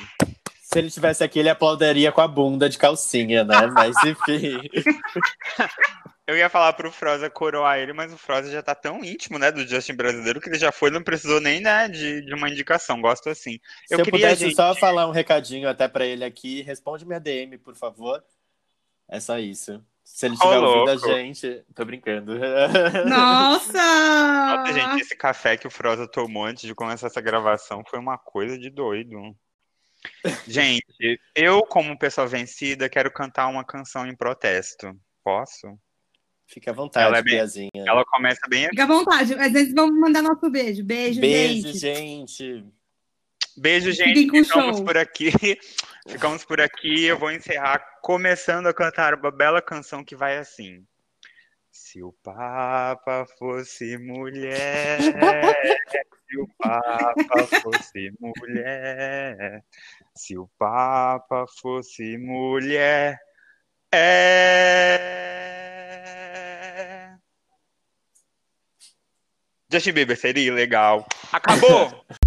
Se 0.74 0.78
ele 0.80 0.88
estivesse 0.88 1.22
aqui, 1.22 1.38
ele 1.38 1.48
aplaudiria 1.48 2.10
com 2.10 2.20
a 2.20 2.26
bunda 2.26 2.68
de 2.68 2.76
calcinha, 2.76 3.44
né? 3.44 3.68
Mas 3.68 3.94
enfim. 4.04 4.60
Eu 6.26 6.36
ia 6.36 6.48
falar 6.48 6.72
pro 6.72 6.90
Froza 6.90 7.30
coroar 7.30 7.78
ele, 7.78 7.92
mas 7.92 8.12
o 8.12 8.18
Froza 8.18 8.50
já 8.50 8.60
tá 8.60 8.74
tão 8.74 9.04
íntimo, 9.04 9.38
né, 9.38 9.52
do 9.52 9.64
Justin 9.64 9.94
brasileiro, 9.94 10.40
que 10.40 10.48
ele 10.48 10.58
já 10.58 10.72
foi, 10.72 10.90
não 10.90 11.02
precisou 11.02 11.38
nem, 11.38 11.60
né, 11.60 11.86
de, 11.86 12.22
de 12.22 12.34
uma 12.34 12.48
indicação. 12.48 13.00
Gosto 13.00 13.28
assim. 13.28 13.60
Eu 13.88 13.98
Se 13.98 14.02
eu 14.02 14.04
queria, 14.06 14.28
pudesse 14.28 14.44
gente... 14.46 14.56
só 14.56 14.74
falar 14.74 15.06
um 15.06 15.12
recadinho 15.12 15.68
até 15.68 15.86
para 15.86 16.06
ele 16.06 16.24
aqui, 16.24 16.62
responde 16.62 17.06
minha 17.06 17.20
DM, 17.20 17.56
por 17.58 17.76
favor. 17.76 18.24
É 19.08 19.20
só 19.20 19.38
isso. 19.38 19.80
Se 20.02 20.26
ele 20.26 20.34
estiver 20.34 20.58
oh, 20.58 20.64
ouvindo 20.64 20.90
a 20.90 20.96
gente, 20.96 21.62
tô 21.72 21.84
brincando. 21.84 22.36
Nossa! 23.06 23.72
Nossa, 24.56 24.72
gente, 24.72 25.02
esse 25.02 25.14
café 25.14 25.56
que 25.56 25.68
o 25.68 25.70
Froza 25.70 26.08
tomou 26.08 26.46
antes 26.46 26.64
de 26.64 26.74
começar 26.74 27.06
essa 27.06 27.20
gravação 27.20 27.84
foi 27.86 28.00
uma 28.00 28.18
coisa 28.18 28.58
de 28.58 28.70
doido. 28.70 29.36
Gente, 30.46 31.20
eu, 31.34 31.62
como 31.62 31.98
pessoa 31.98 32.26
vencida, 32.26 32.88
quero 32.88 33.10
cantar 33.10 33.48
uma 33.48 33.64
canção 33.64 34.06
em 34.06 34.14
protesto. 34.14 34.94
Posso? 35.22 35.78
Fique 36.46 36.68
à 36.68 36.72
vontade, 36.72 37.06
ela 37.06 37.18
é 37.18 37.22
bem, 37.22 37.34
Piazinha. 37.34 37.70
Ela 37.74 38.04
começa 38.04 38.40
bem 38.48 38.68
Fique 38.68 38.80
à 38.80 38.86
vontade. 38.86 39.34
Às 39.34 39.52
vezes 39.52 39.74
vamos 39.74 39.98
mandar 39.98 40.22
nosso 40.22 40.50
beijo. 40.50 40.84
Beijo, 40.84 41.20
beijo 41.20 41.72
gente. 41.72 41.78
gente. 41.78 42.64
Beijo, 43.56 43.92
gente. 43.92 44.30
Ficamos 44.30 44.76
show. 44.76 44.84
por 44.84 44.96
aqui. 44.96 45.30
Ficamos 46.06 46.44
por 46.44 46.60
aqui. 46.60 47.04
Eu 47.04 47.18
vou 47.18 47.30
encerrar 47.30 47.78
começando 48.02 48.66
a 48.66 48.74
cantar 48.74 49.14
uma 49.14 49.30
bela 49.30 49.62
canção 49.62 50.04
que 50.04 50.14
vai 50.14 50.36
assim. 50.36 50.84
Se 51.70 52.02
o 52.02 52.12
Papa 52.12 53.26
fosse 53.38 53.96
mulher, 53.96 54.98
se 56.34 56.40
o 56.40 56.48
Papa 56.58 57.46
fosse 57.62 58.12
mulher, 58.20 59.64
se 60.16 60.36
o 60.36 60.48
Papa 60.58 61.46
fosse 61.60 62.18
mulher, 62.18 63.18
é. 63.92 65.14
Justin 69.70 69.92
Bieber 69.92 70.16
seria 70.16 70.52
legal. 70.52 71.06
Acabou! 71.32 72.04